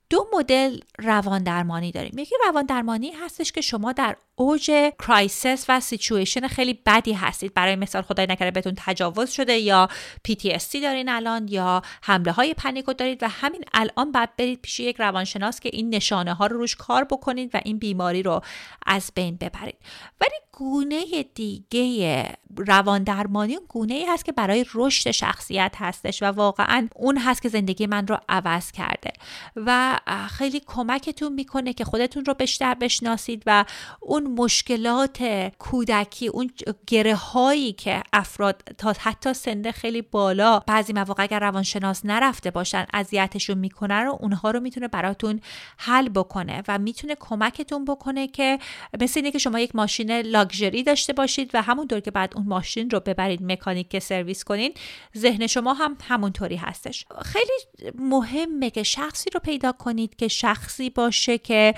دو 0.10 0.28
مدل 0.34 0.80
روان 1.00 1.44
درمانی 1.44 1.92
داریم. 1.92 2.20
یکی 2.20 2.36
روان 2.48 2.66
درمانی 2.66 3.12
هستش 3.12 3.52
که 3.52 3.62
شما 3.62 3.92
در 3.92 4.18
اوج 4.40 4.72
crisis 5.00 5.66
و 5.70 5.80
سیچویشن 5.80 6.48
خیلی 6.48 6.80
بدی 6.86 7.14
هستید. 7.14 7.54
برای 7.54 7.76
مثال 7.76 8.02
خدای 8.02 8.28
نکرده 8.30 8.52
بهتون 8.52 8.74
تجاوز 8.78 9.30
شده 9.30 9.58
یا 9.58 9.88
PTSD 10.28 10.82
دارین 10.82 11.10
الان 11.10 11.48
یا 11.48 11.82
حمله 12.02 12.32
های 12.32 12.54
panic 12.54 12.87
و 12.87 12.94
دارید 12.94 13.24
و 13.24 13.28
همین 13.30 13.64
الان 13.74 14.12
باید 14.12 14.36
برید 14.38 14.62
پیش 14.62 14.80
یک 14.80 14.96
روانشناس 15.00 15.60
که 15.60 15.70
این 15.74 15.96
نشانه 15.96 16.34
ها 16.34 16.48
رو 16.48 16.58
روش 16.58 16.76
کار 16.76 17.04
بکنید 17.04 17.56
و 17.56 17.60
این 17.66 17.78
بیماری 17.78 18.24
رو 18.24 18.42
از 18.86 19.12
بین 19.16 19.36
ببرید. 19.36 19.78
ولی 20.22 20.36
گونه 20.52 21.04
دیگه 21.36 22.26
روان 22.58 23.04
درمانی 23.04 23.56
اون 23.56 23.66
گونه 23.70 23.94
ای 23.94 24.06
هست 24.06 24.26
که 24.26 24.32
برای 24.32 24.66
رشد 24.74 25.12
شخصیت 25.12 25.76
هستش 25.78 26.24
و 26.24 26.26
واقعا 26.26 26.88
اون 26.96 27.18
هست 27.18 27.42
که 27.42 27.50
زندگی 27.50 27.88
من 27.88 28.08
رو 28.08 28.18
عوض 28.30 28.72
کرده 28.72 29.12
و 29.56 30.00
خیلی 30.30 30.62
کمکتون 30.68 31.34
می‌کنه 31.34 31.74
که 31.74 31.86
خودتون 31.86 32.26
رو 32.26 32.34
بیشتر 32.34 32.74
بشناسید 32.74 33.44
و 33.46 33.66
اون 34.00 34.27
مشکلات 34.28 35.52
کودکی 35.60 36.28
اون 36.28 36.52
گره 36.88 37.16
هایی 37.16 37.74
که 37.74 38.04
افراد 38.14 38.62
تا 38.78 38.94
حتی 39.00 39.34
سنده 39.34 39.72
خیلی 39.72 40.02
بالا 40.02 40.60
بعضی 40.60 40.94
مواقع 40.94 41.24
اگر 41.24 41.40
روانشناس 41.40 42.06
نرفته 42.06 42.52
باشن 42.52 42.86
اذیتشون 42.94 43.58
می‌کنن 43.58 44.04
رو 44.04 44.18
اونها 44.20 44.52
رو 44.52 44.60
می‌تونه 44.60 44.88
براتون 44.88 45.42
حل 45.78 46.10
بکنه 46.10 46.64
و 46.68 46.80
می‌تونه 46.80 47.16
کمکتون 47.20 47.86
بکنه 47.86 48.28
که 48.28 48.60
مثل 49.02 49.20
اینه 49.20 49.32
که 49.32 49.40
شما 49.40 49.60
یک 49.60 49.76
ماشین 49.76 50.12
لاکچری 50.12 50.84
داشته 50.84 51.14
باشید 51.14 51.52
و 51.54 51.62
همونطور 51.62 52.00
که 52.00 52.12
بعد 52.12 52.34
اون 52.36 52.46
ماشین 52.48 52.90
رو 52.90 53.00
ببرید 53.00 53.44
مکانیک 53.44 53.90
که 53.90 54.00
سرویس 54.00 54.44
کنین 54.44 54.74
ذهن 55.18 55.48
شما 55.48 55.74
هم 55.74 55.98
همونطوری 56.08 56.56
هستش. 56.56 57.06
خیلی 57.26 57.54
مهمه 57.96 58.70
که 58.70 58.84
شخصی 58.84 59.30
رو 59.34 59.40
پیدا 59.40 59.72
کنید 59.72 60.16
که 60.16 60.28
شخصی 60.28 60.90
باشه 60.90 61.38
که 61.38 61.74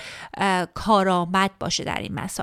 کارآمد 0.74 1.52
باشه 1.60 1.84
در 1.84 2.00
این 2.00 2.14
مسائل 2.14 2.39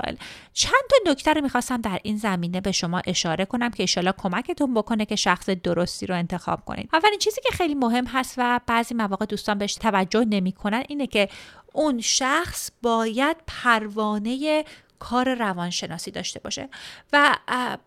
چند 0.53 0.83
تا 0.89 1.11
نکته 1.11 1.33
رو 1.33 1.41
می‌خواستم 1.41 1.81
در 1.81 1.99
این 2.03 2.17
زمینه 2.17 2.61
به 2.61 2.71
شما 2.71 3.01
اشاره 3.07 3.45
کنم 3.45 3.69
که 3.69 3.83
ایشالا 3.83 4.11
کمکتون 4.11 4.73
بکنه 4.73 5.05
که 5.05 5.15
شخص 5.15 5.49
درستی 5.49 6.05
رو 6.05 6.15
انتخاب 6.15 6.65
کنید. 6.65 6.89
اولین 6.93 7.19
چیزی 7.19 7.41
که 7.43 7.51
خیلی 7.51 7.75
مهم 7.75 8.05
هست 8.05 8.35
و 8.37 8.59
بعضی 8.67 8.95
مواقع 8.95 9.25
دوستان 9.25 9.57
بهش 9.57 9.75
توجه 9.75 10.25
نمی‌کنن 10.25 10.83
اینه 10.87 11.07
که 11.07 11.29
اون 11.73 12.01
شخص 12.01 12.71
باید 12.81 13.37
پروانه 13.47 14.63
کار 14.99 15.33
روانشناسی 15.33 16.11
داشته 16.11 16.39
باشه. 16.39 16.69
و 17.13 17.37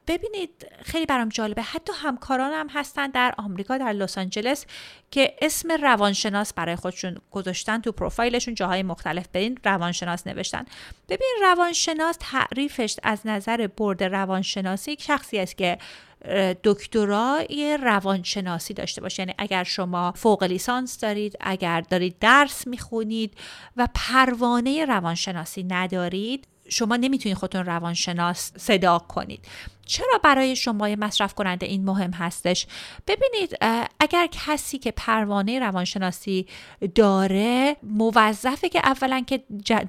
ببینید 0.06 0.66
خیلی 0.82 1.06
برام 1.06 1.28
جالبه. 1.28 1.62
حتی 1.62 1.92
همکارانم 2.02 2.52
هم 2.52 2.68
هستن 2.68 3.10
در 3.10 3.34
آمریکا 3.38 3.78
در 3.78 3.92
لس 3.92 4.18
آنجلس 4.18 4.66
که 5.10 5.34
اسم 5.42 5.72
روانشناس 5.72 6.52
برای 6.52 6.76
خودشون 6.76 7.18
گذاشتن 7.30 7.80
تو 7.80 7.92
پروفایلشون 7.92 8.54
جاهای 8.54 8.82
مختلف 8.82 9.28
برین 9.32 9.58
روانشناس 9.64 10.26
نوشتن. 10.26 10.64
ببین 11.08 11.36
روانشناس 11.42 12.16
تعریفش 12.20 12.96
از 13.02 13.26
نظر 13.26 13.66
برد 13.66 14.04
روانشناسی 14.04 14.92
یک 14.92 15.02
شخصی 15.02 15.38
است 15.38 15.56
که 15.56 15.78
دکترای 16.64 17.78
روانشناسی 17.82 18.74
داشته 18.74 19.00
باشه. 19.00 19.22
یعنی 19.22 19.34
اگر 19.38 19.64
شما 19.64 20.12
فوق 20.12 20.42
لیسانس 20.42 20.98
دارید 20.98 21.36
اگر 21.40 21.80
دارید 21.80 22.18
درس 22.18 22.66
می‌خونید 22.66 23.34
و 23.76 23.88
پروانه 23.94 24.84
روانشناسی 24.84 25.62
ندارید 25.62 26.46
شما 26.70 26.96
نمی‌تونید 26.96 27.38
خودتون 27.38 27.66
روانشناس 27.66 28.52
صدا 28.56 28.98
کنید. 28.98 29.44
چرا 29.86 30.20
برای 30.22 30.56
شما 30.56 30.88
مصرف 30.98 31.34
کننده 31.34 31.66
این 31.66 31.84
مهم 31.84 32.10
هستش؟ 32.10 32.66
ببینید 33.06 33.56
اگر 34.00 34.28
کسی 34.46 34.78
که 34.78 34.90
پروانه 34.90 35.58
روانشناسی 35.58 36.46
داره 36.94 37.76
موظفه 37.82 38.68
که 38.68 38.78
اولا 38.78 39.20
که 39.26 39.42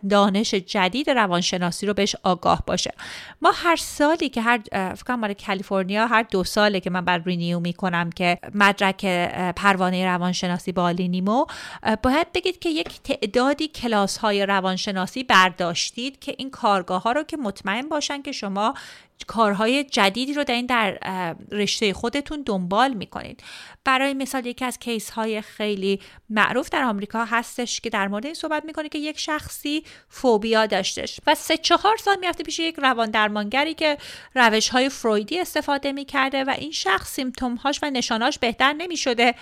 دانش 0.10 0.54
جدید 0.54 1.10
روانشناسی 1.10 1.86
رو 1.86 1.94
بهش 1.94 2.16
آگاه 2.24 2.64
باشه. 2.68 2.94
ما 3.42 3.52
هر 3.56 3.76
سالی 3.76 4.30
که 4.30 4.42
هر 4.42 4.60
فکر 4.72 5.04
کنم 5.04 5.34
کالیفرنیا 5.34 6.08
هر 6.08 6.24
دو 6.24 6.44
ساله 6.44 6.80
که 6.80 6.90
من 6.90 7.06
بر 7.06 7.18
رینیو 7.18 7.60
می‌کنم 7.60 8.10
که 8.10 8.38
مدرک 8.56 9.06
پروانه 9.56 10.06
روانشناسی 10.06 10.72
بالینیمو 10.72 11.46
باید 12.04 12.32
بگید 12.34 12.60
که 12.60 12.70
یک 12.70 13.02
تعدادی 13.04 13.68
کلاس 13.68 14.18
های 14.18 14.46
روانشناسی 14.46 15.24
برداشتید 15.24 16.20
که 16.20 16.36
این 16.38 16.50
کارگاه 16.52 17.04
ها 17.04 17.12
رو 17.12 17.24
که 17.24 17.38
مطمئن 17.38 17.90
باشن 17.90 18.22
که 18.22 18.32
شما 18.32 18.74
کارهای 19.26 19.84
جدیدی 19.84 20.34
رو 20.34 20.44
در 20.44 20.54
این 20.54 20.66
در 20.66 20.98
رشته 21.52 21.94
خودتون 21.94 22.44
دنبال 22.46 22.94
می‌کنید. 22.94 23.44
برای 23.84 24.14
مثال 24.14 24.46
یکی 24.46 24.66
از 24.66 24.80
کیس 24.80 25.10
های 25.10 25.42
خیلی 25.42 26.00
معروف 26.30 26.70
در 26.70 26.84
آمریکا 26.84 27.26
هستش 27.26 27.82
که 27.82 27.90
در 27.90 28.08
مورد 28.08 28.26
این 28.26 28.34
صحبت 28.34 28.66
می‌کنه 28.66 28.90
که 28.90 28.98
یک 28.98 29.20
شخصی 29.20 29.84
فوبیا 30.10 30.66
داشتش 30.66 31.20
و 31.28 31.36
سه 31.36 31.58
چهار 31.58 31.98
سال 31.98 32.20
می‌رفته 32.20 32.44
پیش 32.44 32.60
یک 32.60 32.76
روان 32.78 33.12
درمانگری 33.12 33.74
که 33.74 33.98
روش 34.36 34.70
های 34.70 34.90
فرویدی 34.90 35.40
استفاده 35.40 35.92
می‌کرده 35.92 36.44
و 36.44 36.56
این 36.58 36.72
شخص 36.72 37.14
سیمتوم 37.14 37.60
و 37.84 37.90
نشاناش 37.90 38.40
بهتر 38.40 38.74
نمی‌شده. 38.74 39.36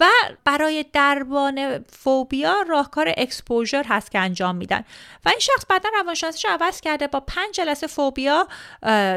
و 0.00 0.08
برای 0.44 0.84
دربان 0.92 1.84
فوبیا 1.84 2.54
راهکار 2.68 3.14
اکسپوژر 3.16 3.84
هست 3.88 4.10
که 4.10 4.18
انجام 4.18 4.56
میدن. 4.56 4.84
و 5.24 5.28
این 5.28 5.38
شخص 5.38 5.64
بعدا 5.68 5.88
روانشناسیش 5.94 6.44
عوض 6.44 6.80
کرده 6.80 7.06
با 7.06 7.20
پنج 7.20 7.54
جلسه 7.54 7.86
فوبیا 7.86 8.48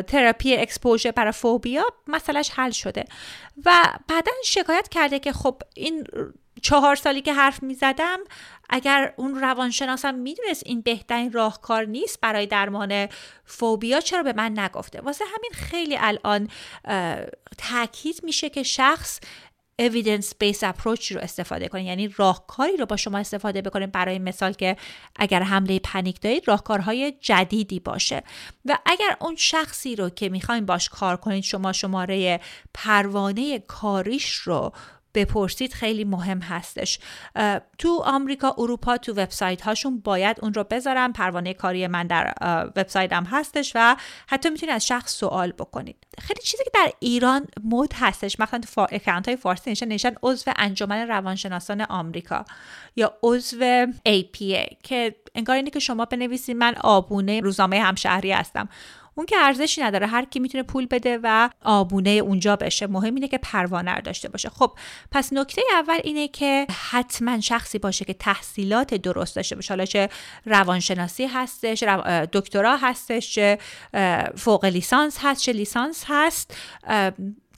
تراپی 0.08 0.58
اکسپوژر 0.58 1.12
برای 1.12 1.32
فوبیا 1.32 1.86
مسئلهش 2.08 2.52
حل 2.56 2.72
شده. 2.72 3.06
و 3.66 3.84
بعدا 4.08 4.32
شکایت 4.46 4.88
کرده 4.88 5.20
که 5.20 5.34
خب 5.34 5.62
این 5.76 6.08
چهار 6.62 6.96
سالی 6.96 7.22
که 7.22 7.34
حرف 7.34 7.64
می‌زدم 7.64 8.18
اگر 8.70 9.14
اون 9.18 9.36
روانشناسم 9.36 10.16
می‌دونست 10.16 10.64
این 10.66 10.82
بهترین 10.82 11.32
راهکار 11.32 11.86
نیست 11.86 12.22
برای 12.22 12.48
درمان 12.48 13.08
فوبیا 13.46 14.00
چرا 14.02 14.24
به 14.24 14.34
من 14.34 14.60
نگفته؟ 14.60 15.02
واسه 15.02 15.26
همین 15.26 15.52
خیلی 15.54 15.98
الان 16.02 16.50
تاکید 17.58 18.20
میشه 18.24 18.50
که 18.50 18.64
شخص 18.64 19.20
evidence 19.80 20.26
based 20.44 20.64
approach 20.64 21.12
رو 21.12 21.20
استفاده 21.22 21.68
کنید 21.68 21.86
یعنی 21.86 22.08
راهکاری 22.08 22.78
رو 22.78 22.86
با 22.86 22.98
شما 22.98 23.18
استفاده 23.18 23.62
بکنید 23.62 23.92
برای 23.92 24.20
مثال 24.20 24.54
که 24.54 24.78
اگر 25.16 25.44
حمله 25.44 25.80
پنیک 25.80 26.22
دارید 26.22 26.48
راهکارهای 26.48 27.14
جدیدی 27.22 27.80
باشه. 27.80 28.24
و 28.66 28.78
اگر 28.86 29.16
اون 29.22 29.36
شخصی 29.36 29.96
رو 29.96 30.10
که 30.10 30.30
می‌خواین 30.30 30.66
باش 30.66 30.90
کار 30.90 31.18
کنید 31.18 31.44
شما 31.44 31.74
شماره 31.74 32.40
پروانه 32.74 33.60
کاریش 33.60 34.32
رو 34.34 34.74
بپرسید 35.14 35.74
خیلی 35.74 36.04
مهم 36.04 36.40
هستش. 36.40 37.00
تو 37.78 38.02
آمریکا 38.06 38.56
اروپا 38.58 38.98
تو 38.98 39.14
وبسایت 39.14 39.62
هاشون 39.62 40.00
باید 40.00 40.38
اون 40.42 40.54
رو 40.54 40.64
بذارم 40.64 41.14
پروانه 41.14 41.54
کاری 41.54 41.88
من 41.88 42.08
در 42.08 42.34
وبسایت 42.76 43.14
هم 43.14 43.24
هستش 43.24 43.72
و 43.76 43.96
حتی 44.28 44.50
می‌تونید 44.50 44.76
از 44.76 44.88
شخص 44.88 45.14
سوال 45.14 45.52
بکنید. 45.52 45.98
خیلی 46.20 46.42
چیزی 46.42 46.64
که 46.64 46.72
در 46.74 46.92
ایران 47.00 47.48
مد 47.64 47.94
هستش 47.96 48.40
مثلا 48.40 48.60
تو 48.60 48.88
اکانت 48.92 49.28
های 49.28 49.38
فارسی 49.38 49.72
نشن 49.72 49.88
نشن 49.88 50.16
عضو 50.24 50.52
انجمن 50.56 51.08
روانشناسان 51.08 51.82
آمریکا 51.82 52.46
یا 52.96 53.14
عضو 53.24 53.86
APA 53.86 54.76
که 54.84 55.16
انگار 55.36 55.56
اینه 55.56 55.70
که 55.70 55.80
شما 55.80 56.06
بنویسید 56.06 56.58
من 56.58 56.76
آبونه 56.82 57.40
روزنامه 57.40 57.82
همشهری 57.82 58.32
هستم. 58.32 58.70
اون 59.20 59.26
که 59.26 59.36
ارزشی 59.40 59.82
نداره 59.82 60.08
هر 60.08 60.26
کی 60.26 60.40
می‌تونه 60.40 60.64
پول 60.64 60.86
بده 60.86 61.20
و 61.24 61.50
آبونه 61.64 62.10
اونجا 62.10 62.56
بشه. 62.56 62.88
مهم 62.88 63.16
اینه 63.16 63.28
که 63.28 63.38
پروانه 63.38 64.02
داشته 64.02 64.30
باشه. 64.30 64.50
خب 64.50 64.72
پس 65.12 65.34
نکته 65.34 65.62
اول 65.74 66.00
اینه 66.04 66.28
که 66.28 66.68
حتما 66.90 67.40
شخصی 67.40 67.80
باشه 67.80 68.06
که 68.06 68.14
تحصیلات 68.14 68.94
درست 68.94 69.36
داشته 69.36 69.56
باشه. 69.56 69.74
حالا 69.74 69.86
چه 69.86 70.10
روانشناسی 70.46 71.26
هستش 71.26 71.84
دکترا 72.34 72.78
هستش 72.78 73.34
چه 73.34 73.58
فوق 74.36 74.66
لیسانس 74.66 75.18
هست 75.22 75.42
چه 75.42 75.52
لیسانس 75.52 76.04
هست. 76.08 76.58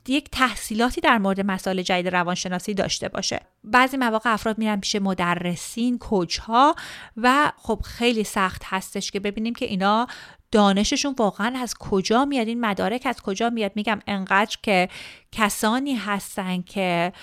یک 0.07 0.29
تحصیلاتی 0.31 1.01
در 1.01 1.17
مورد 1.17 1.41
مسائل 1.41 1.81
جدید 1.81 2.07
روانشناسی 2.07 2.73
داشته 2.73 3.09
باشه. 3.09 3.39
بعضی 3.63 3.97
مواقع 3.97 4.33
افراد 4.33 4.57
میرن 4.57 4.79
پیش 4.79 4.95
مدرسین 4.95 5.97
کوچ 5.97 6.37
ها 6.37 6.75
و 7.17 7.51
خب 7.57 7.81
خیلی 7.85 8.23
سخت 8.23 8.61
هستش 8.65 9.11
که 9.11 9.19
ببینیم 9.19 9.53
که 9.53 9.65
اینا 9.65 10.07
دانششون 10.51 11.15
واقعا 11.19 11.53
از 11.57 11.73
کجا 11.73 12.25
میاد؟ 12.25 12.47
این 12.47 12.61
مدارک 12.61 13.01
از 13.05 13.21
کجا 13.21 13.49
میاد؟ 13.49 13.71
میگم 13.75 13.99
انقدر 14.07 14.57
که 14.63 14.89
کسانی 15.31 15.95
هستن 15.95 16.61
که 16.61 17.13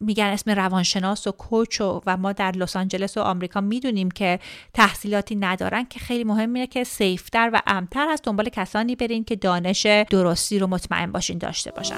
میگن 0.00 0.24
اسم 0.24 0.50
روانشناس 0.50 1.26
و 1.26 1.32
کوچ 1.32 1.80
و, 1.80 2.00
و 2.06 2.16
ما 2.16 2.32
در 2.32 2.52
لس 2.52 2.76
آنجلس 2.76 3.16
و 3.16 3.20
آمریکا 3.20 3.60
می‌دونیم 3.60 4.10
که 4.10 4.38
تحصیلاتی 4.74 5.36
ندارن 5.36 5.84
که 5.84 6.00
خیلی 6.00 6.24
مهمه 6.24 6.66
که 6.66 6.84
سیفتر 6.84 7.50
و 7.52 7.62
امتر 7.66 8.06
هست 8.12 8.24
دنبال 8.24 8.48
کسانی 8.48 8.96
برین 8.96 9.24
که 9.24 9.36
دانش 9.36 9.86
درستی 9.86 10.58
رو 10.58 10.66
مطمئن 10.66 11.12
باشین 11.12 11.38
داشته 11.38 11.70
باشن. 11.70 11.96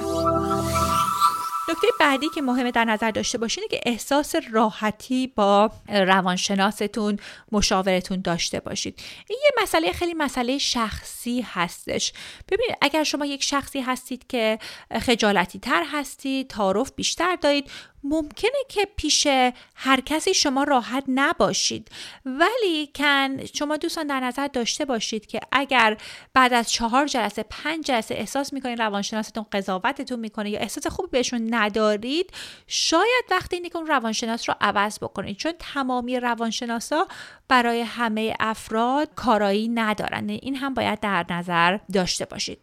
نکته 1.69 1.87
بعدی 2.01 2.29
که 2.29 2.43
مهمه 2.43 2.71
در 2.71 2.85
نظر 2.85 3.11
داشته 3.11 3.39
باشین 3.39 3.65
که 3.71 3.81
احساس 3.87 4.35
راحتی 4.53 5.27
با 5.27 5.71
روانشناستون 5.89 7.19
مشاورتون 7.53 8.21
داشته 8.21 8.61
باشید. 8.61 9.03
این 9.29 9.39
یه 9.45 9.63
مسئله 9.63 9.93
خیلی 9.93 10.15
مسئله 10.15 10.59
شخصی 10.59 11.41
هستش. 11.41 12.13
ببینید 12.49 12.77
اگر 12.81 13.05
شما 13.05 13.27
یک 13.27 13.43
شخصی 13.43 13.81
هستید 13.81 14.27
که 14.27 14.59
خجالتی 15.01 15.59
تر 15.59 15.85
هستید 15.93 16.49
تعارف 16.49 16.93
بیشتر 16.97 17.37
دارید 17.37 17.71
ممکنه 18.05 18.51
که 18.69 18.89
پیش 18.97 19.27
هر 19.75 20.01
کسی 20.01 20.35
شما 20.35 20.65
راحت 20.65 21.05
نباشید. 21.09 21.89
ولی 22.25 22.91
کن 22.95 23.45
شما 23.45 23.77
دوستان 23.77 24.07
در 24.07 24.21
نظر 24.21 24.47
داشته 24.47 24.85
باشید 24.85 25.27
که 25.27 25.41
اگر 25.53 25.97
بعد 26.35 26.53
از 26.53 26.73
چهار 26.73 27.07
جلسه 27.07 27.45
پنج 27.51 27.85
جلسه 27.85 28.15
احساس 28.15 28.53
می‌کنید 28.53 28.83
روانشناستون 28.83 29.47
قضاوتتون 29.53 30.21
می‌کنه 30.21 30.51
یا 30.51 30.61
احساس 30.61 30.87
خوبی 30.87 31.09
بهشون 31.13 31.55
ندارید 31.55 32.31
شاید 32.67 33.25
وقتی 33.31 33.57
اینه 33.57 33.69
که 33.69 33.79
اون 33.79 33.87
روانشناس 33.87 34.49
رو 34.49 34.55
عوض 34.61 34.99
بکنید. 34.99 35.37
چون 35.37 35.53
تمامی 35.59 36.21
روانشناسا 36.21 37.07
برای 37.49 37.81
همه 37.81 38.35
افراد 38.41 39.09
کارایی 39.17 39.69
ندارن. 39.69 40.29
این 40.29 40.57
هم 40.57 40.75
باید 40.75 41.01
در 41.01 41.27
نظر 41.31 41.79
داشته 41.93 42.25
باشید. 42.25 42.59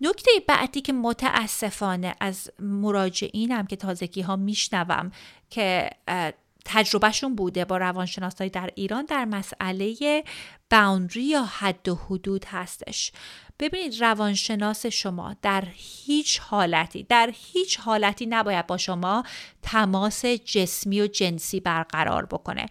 نکته 0.00 0.30
بعدی 0.48 0.80
که 0.80 0.92
متاسفانه 0.92 2.14
از 2.20 2.50
مراجعینم 2.58 3.66
که 3.66 3.76
تازگی 3.76 4.20
ها 4.20 4.36
میشنوم 4.36 4.83
که 5.50 5.90
تجربهشون 6.64 7.34
بوده 7.34 7.64
با 7.64 7.76
روانشناسایی 7.76 8.50
در 8.50 8.70
ایران 8.74 9.04
در 9.04 9.24
مسئله 9.24 10.24
باوندری 10.70 11.22
یا 11.22 11.44
حد 11.44 11.88
و 11.88 11.94
حدود 11.94 12.44
هستش. 12.44 13.12
ببینید 13.58 14.00
روانشناس 14.00 14.86
شما 14.86 15.36
در 15.42 15.64
هیچ 15.72 16.40
حالتی 16.40 17.02
در 17.02 17.30
هیچ 17.34 17.80
حالتی 17.80 18.26
نباید 18.26 18.66
با 18.66 18.76
شما 18.76 19.24
تماس 19.62 20.26
جسمی 20.26 21.00
و 21.00 21.06
جنسی 21.06 21.60
برقرار 21.60 22.26
بکنه. 22.26 22.66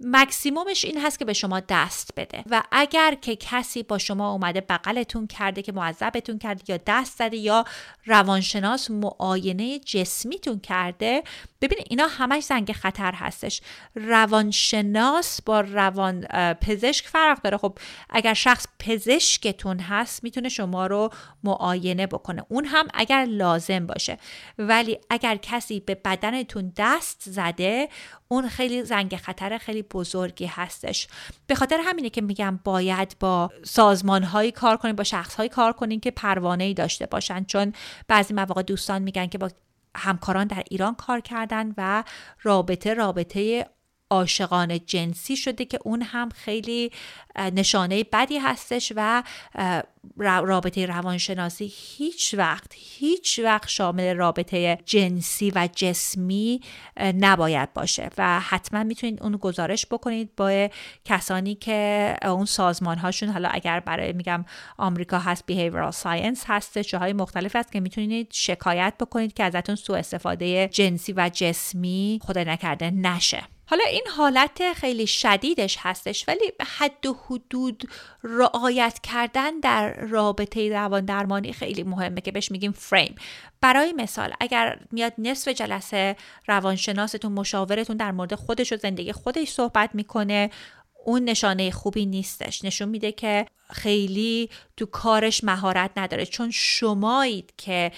مکسیمومش 0.00 0.84
این 0.84 1.00
هست 1.00 1.18
که 1.18 1.24
به 1.24 1.32
شما 1.32 1.60
دست 1.60 2.10
بده. 2.16 2.44
و 2.50 2.62
اگر 2.72 3.14
که 3.14 3.36
کسی 3.36 3.82
با 3.82 3.98
شما 3.98 4.32
اومده 4.32 4.60
بغلتون 4.60 5.26
کرده 5.26 5.62
که 5.62 5.72
معذبتون 5.72 6.38
کرده 6.38 6.62
یا 6.68 6.78
دست 6.86 7.18
زده 7.18 7.36
یا 7.36 7.64
روانشناس 8.06 8.90
معاینه 8.90 9.78
جسمیتون 9.78 10.60
کرده 10.60 11.22
ببینید 11.60 11.86
اینا 11.90 12.06
همش 12.06 12.44
زنگ 12.44 12.72
خطر 12.72 13.12
هستش. 13.12 13.60
روانشناس 13.94 15.42
با 15.42 15.60
روان 15.60 16.26
پزشک 16.54 17.06
فرق 17.06 17.42
داره. 17.42 17.56
خب 17.56 17.78
اگر 18.10 18.34
شخص 18.34 18.66
پزشکتون 18.78 19.78
هست 19.80 20.24
می‌تونه 20.24 20.48
شما 20.48 20.86
رو 20.86 21.10
معاینه 21.44 22.06
بکنه. 22.06 22.44
اون 22.48 22.64
هم 22.64 22.88
اگر 22.94 23.24
لازم 23.24 23.86
باشه. 23.86 24.18
ولی 24.58 24.98
اگر 25.10 25.36
کسی 25.36 25.80
به 25.80 25.94
بدنتون 25.94 26.72
دست 26.76 27.22
زده 27.26 27.88
اون 28.28 28.48
خیلی 28.48 28.82
زنگ 28.82 29.16
خطر 29.16 29.58
خیلی 29.58 29.82
بزرگی 29.82 30.46
هستش. 30.46 31.08
به 31.46 31.54
خاطر 31.54 31.78
همینه 31.84 32.10
که 32.10 32.20
میگم 32.20 32.60
باید 32.64 33.16
با 33.20 33.50
سازمان 33.64 34.22
هایی 34.22 34.52
کار 34.52 34.76
کنیم 34.76 34.96
با 34.96 35.04
شخص 35.04 35.34
هایی 35.34 35.48
کار 35.48 35.72
کنیم 35.72 36.00
که 36.00 36.10
پروانه 36.10 36.64
ای 36.64 36.74
داشته 36.74 37.06
باشن. 37.06 37.44
چون 37.44 37.72
بعضی 38.08 38.34
مواقع 38.34 38.62
دوستان 38.62 39.02
میگن 39.02 39.26
که 39.26 39.38
با 39.38 39.50
همکاران 39.96 40.46
در 40.46 40.62
ایران 40.70 40.94
کار 40.94 41.20
کردن 41.20 41.74
و 41.76 42.04
رابطه 42.42 42.94
رابطه 42.94 43.66
عاشقانه 44.10 44.78
جنسی 44.78 45.36
شده 45.36 45.64
که 45.64 45.78
اون 45.84 46.02
هم 46.02 46.28
خیلی 46.28 46.90
نشانه 47.36 48.04
بدی 48.12 48.38
هستش 48.38 48.92
و 48.96 49.22
رابطه 50.16 50.86
روانشناسی 50.86 51.72
هیچ 51.76 52.34
وقت 52.38 52.72
هیچ 52.74 53.40
وقت 53.44 53.68
شامل 53.68 54.16
رابطه 54.16 54.78
جنسی 54.84 55.52
و 55.54 55.68
جسمی 55.76 56.60
نباید 56.96 57.72
باشه 57.72 58.10
و 58.18 58.40
حتما 58.40 58.84
می‌تونید 58.84 59.22
اون 59.22 59.36
گزارش 59.36 59.86
بکنید 59.86 60.36
با 60.36 60.68
کسانی 61.04 61.54
که 61.54 62.16
اون 62.24 62.44
سازمان 62.44 62.98
هاشون 62.98 63.28
حالا 63.28 63.48
اگر 63.48 63.80
برای 63.80 64.12
میگم 64.12 64.44
آمریکا 64.78 65.18
هست 65.18 65.44
behavioral 65.52 65.94
science 65.94 66.40
هست 66.46 66.78
جاهای 66.78 67.12
مختلف 67.12 67.56
هست 67.56 67.72
که 67.72 67.80
می‌تونید 67.80 68.28
شکایت 68.32 68.94
بکنید 69.00 69.34
که 69.34 69.44
ازتون 69.44 69.76
سوء 69.76 69.98
استفاده 69.98 70.68
جنسی 70.68 71.12
و 71.12 71.30
جسمی 71.34 72.20
خدا 72.22 72.44
نکرده 72.44 72.90
نشه. 72.90 73.57
حالا 73.70 73.84
این 73.84 74.04
حالت 74.16 74.72
خیلی 74.72 75.06
شدیدش 75.06 75.76
هستش 75.80 76.28
ولی 76.28 76.52
حد 76.78 77.06
و 77.06 77.16
حدود 77.26 77.82
رعایت 78.22 78.98
کردن 79.02 79.60
در 79.60 79.94
رابطه 79.94 80.70
روان 80.70 81.04
درمانی 81.04 81.52
خیلی 81.52 81.82
مهمه 81.82 82.20
که 82.20 82.32
بهش 82.32 82.50
میگیم 82.50 82.72
فریم. 82.72 83.14
برای 83.60 83.92
مثال 83.92 84.32
اگر 84.40 84.78
میاد 84.92 85.12
نصف 85.18 85.48
جلسه 85.48 86.16
روانشناستون 86.46 87.32
مشاورتون 87.32 87.96
در 87.96 88.12
مورد 88.12 88.34
خودش 88.34 88.72
و 88.72 88.76
زندگی 88.76 89.12
خودش 89.12 89.48
صحبت 89.48 89.90
می‌کنه 89.94 90.50
اون 91.04 91.24
نشانه 91.24 91.70
خوبی 91.70 92.06
نیستش. 92.06 92.64
نشون 92.64 92.88
میده 92.88 93.12
که 93.12 93.46
خیلی 93.72 94.50
تو 94.76 94.86
کارش 94.86 95.44
مهارت 95.44 95.90
نداره. 95.96 96.26
چون 96.26 96.50
شمایید 96.50 97.52
که 97.56 97.92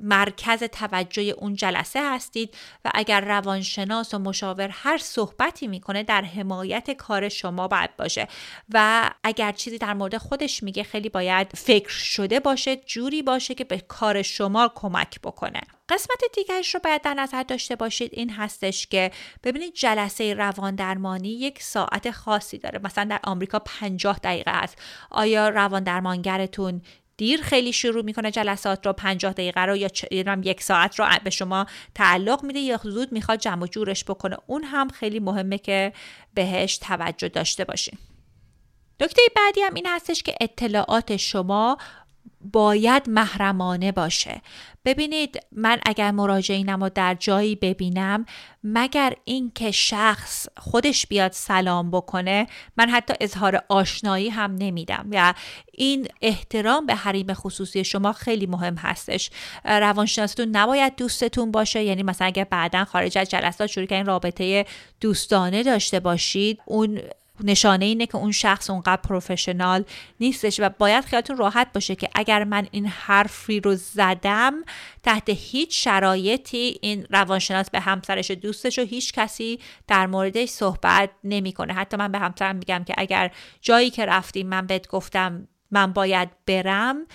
مرکز 0.00 0.62
توجه 0.62 1.22
اون 1.22 1.54
جلسه 1.54 2.14
هستید 2.14 2.54
و 2.84 2.90
اگر 2.94 3.20
روانشناس 3.20 4.14
و 4.14 4.18
مشاور 4.18 4.68
هر 4.72 4.98
صحبتی 4.98 5.66
می‌کنه 5.66 6.02
در 6.02 6.22
حمایت 6.22 6.90
کار 6.90 7.28
شما 7.28 7.68
باید 7.68 7.96
باشه. 7.96 8.28
و 8.74 9.10
اگر 9.24 9.52
چیزی 9.52 9.78
در 9.78 9.94
مورد 9.94 10.16
خودش 10.16 10.62
میگه 10.62 10.82
خیلی 10.82 11.08
باید 11.08 11.48
فکر 11.56 11.88
شده 11.88 12.40
باشه 12.40 12.76
جوری 12.76 13.22
باشه 13.22 13.54
که 13.54 13.64
به 13.64 13.78
کار 13.78 14.22
شما 14.22 14.72
کمک 14.74 15.20
بکنه. 15.20 15.60
قسمت 15.88 16.20
دیگرش 16.34 16.74
رو 16.74 16.80
باید 16.84 17.02
در 17.02 17.14
نظر 17.14 17.42
داشته 17.42 17.76
باشید. 17.76 18.10
این 18.12 18.30
هستش 18.30 18.86
که 18.86 19.10
ببینید 19.44 19.74
جلسه 19.74 20.34
روان 20.34 20.74
درمانی 20.74 21.28
یک 21.28 21.62
ساعت 21.62 22.10
خاصی 22.10 22.58
داره. 22.58 22.80
مثلا 22.84 23.04
در 23.04 23.20
آمریکا 23.24 23.58
50 23.58 24.18
دقیقه 24.18 24.50
هست. 24.72 24.78
آیا 25.10 25.48
روان 25.48 25.82
درمانگرتون 25.82 26.82
دیر 27.16 27.42
خیلی 27.42 27.72
شروع 27.72 28.04
می‌کنه 28.04 28.30
جلسات 28.30 28.86
رو 28.86 28.92
50 28.92 29.32
دقیقه 29.32 29.60
رو 29.60 29.76
یا 29.76 29.88
یک 30.42 30.62
ساعت 30.62 30.98
رو 30.98 31.06
به 31.24 31.30
شما 31.30 31.66
تعلق 31.94 32.44
میده 32.44 32.58
یا 32.58 32.80
زود 32.82 33.12
می‌خواد 33.12 33.38
جمع 33.38 33.62
و 33.62 33.66
جورش 33.66 34.04
بکنه؟ 34.04 34.36
اون 34.46 34.64
هم 34.64 34.88
خیلی 34.88 35.20
مهمه 35.20 35.58
که 35.58 35.92
بهش 36.34 36.78
توجه 36.78 37.28
داشته 37.28 37.64
باشیم 37.64 37.98
نکته 39.00 39.22
بعدی 39.36 39.60
هم 39.60 39.74
این 39.74 39.86
هستش 39.88 40.22
که 40.22 40.34
اطلاعات 40.40 41.16
شما 41.16 41.78
باید 42.52 43.10
محرمانه 43.10 43.92
باشه. 43.92 44.42
ببینید 44.84 45.40
من 45.52 45.78
اگر 45.86 46.10
مراجعینم 46.10 46.82
رو 46.84 46.88
در 46.88 47.14
جایی 47.14 47.56
ببینم 47.56 48.26
مگر 48.64 49.14
اینکه 49.24 49.70
شخص 49.70 50.46
خودش 50.56 51.06
بیاد 51.06 51.32
سلام 51.32 51.90
بکنه 51.90 52.46
من 52.76 52.88
حتی 52.88 53.14
اظهار 53.20 53.64
آشنایی 53.68 54.28
هم 54.28 54.54
نمیدم. 54.54 55.06
و 55.10 55.34
این 55.72 56.08
احترام 56.22 56.86
به 56.86 56.94
حریم 56.94 57.34
خصوصی 57.34 57.84
شما 57.84 58.12
خیلی 58.12 58.46
مهم 58.46 58.76
هستش. 58.76 59.30
روانشناستون 59.64 60.48
نباید 60.48 60.96
دوستتون 60.96 61.50
باشه. 61.50 61.84
یعنی 61.84 62.02
مثلا 62.02 62.26
اگر 62.26 62.44
بعدا 62.44 62.84
خارج 62.84 63.18
از 63.18 63.28
جلسات 63.28 63.66
شروع 63.66 63.86
این 63.90 64.06
رابطه 64.06 64.66
دوستانه 65.00 65.62
داشته 65.62 66.00
باشید 66.00 66.58
اون 66.64 67.00
نشانه 67.44 67.84
اینه 67.84 68.06
که 68.06 68.16
اون 68.16 68.32
شخص 68.32 68.70
اونقدر 68.70 69.02
پروفشنال 69.02 69.84
نیستش 70.20 70.60
و 70.60 70.70
باید 70.78 71.04
خیالتون 71.04 71.36
راحت 71.36 71.72
باشه 71.72 71.94
که 71.94 72.08
اگر 72.14 72.44
من 72.44 72.68
این 72.70 72.86
حرفی 72.86 73.60
رو 73.60 73.74
زدم 73.74 74.54
تحت 75.02 75.28
هیچ 75.28 75.84
شرایطی 75.84 76.78
این 76.82 77.06
روانشناس 77.10 77.70
به 77.70 77.80
همسرش 77.80 78.30
و 78.30 78.34
دوستش 78.34 78.78
و 78.78 78.82
هیچ 78.82 79.12
کسی 79.12 79.58
در 79.88 80.06
موردش 80.06 80.48
صحبت 80.48 81.10
نمی‌کنه. 81.24 81.72
حتی 81.72 81.96
من 81.96 82.12
به 82.12 82.18
همسرم 82.18 82.56
میگم 82.56 82.84
که 82.84 82.94
اگر 82.96 83.30
جایی 83.60 83.90
که 83.90 84.06
رفتیم 84.06 84.46
من 84.46 84.66
بهت 84.66 84.88
گفتم 84.88 85.48
من 85.70 85.92
باید 85.92 86.28
برم 86.46 87.06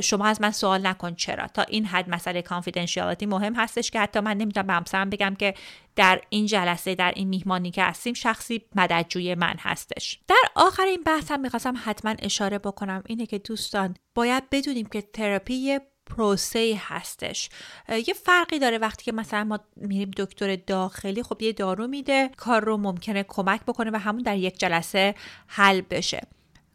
شما 0.00 0.26
از 0.26 0.40
من 0.40 0.50
سوال 0.50 0.86
نکن 0.86 1.14
چرا. 1.14 1.46
تا 1.46 1.62
این 1.62 1.84
حد 1.84 2.10
مسئله 2.10 2.42
کانفیدنشیالیتی 2.42 3.26
مهم 3.26 3.54
هستش 3.54 3.90
که 3.90 4.00
حتی 4.00 4.20
من 4.20 4.36
نمی‌تونم 4.36 4.66
به 4.66 4.72
همسرم 4.72 5.10
بگم 5.10 5.34
که 5.38 5.54
در 5.96 6.20
این 6.28 6.46
جلسه 6.46 6.94
در 6.94 7.12
این 7.16 7.28
میهمانی 7.28 7.70
که 7.70 7.82
هستیم 7.82 8.14
شخصی 8.14 8.62
مددجوی 8.74 9.34
من 9.34 9.56
هستش. 9.58 10.20
در 10.28 10.42
آخر 10.54 10.82
این 10.82 11.02
بحثم 11.02 11.40
می‌خواستم 11.40 11.74
حتما 11.84 12.14
اشاره 12.18 12.58
بکنم 12.58 13.02
اینه 13.06 13.26
که 13.26 13.38
دوستان 13.38 13.96
باید 14.14 14.50
بدونیم 14.50 14.86
که 14.86 15.02
تراپی 15.02 15.78
پروسه 16.06 16.80
هستش. 16.80 17.50
یه 17.88 18.14
فرقی 18.14 18.58
داره 18.58 18.78
وقتی 18.78 19.04
که 19.04 19.12
مثلا 19.12 19.44
ما 19.44 19.58
میریم 19.76 20.10
دکتر 20.16 20.56
داخلی 20.56 21.22
خب 21.22 21.42
یه 21.42 21.52
دارو 21.52 21.86
میده 21.86 22.30
کار 22.36 22.64
رو 22.64 22.76
ممکنه 22.76 23.24
کمک 23.28 23.60
بکنه 23.66 23.90
و 23.90 23.96
همون 23.96 24.22
در 24.22 24.36
یک 24.36 24.58
جلسه 24.58 25.14
حل 25.46 25.80
بشه. 25.80 26.20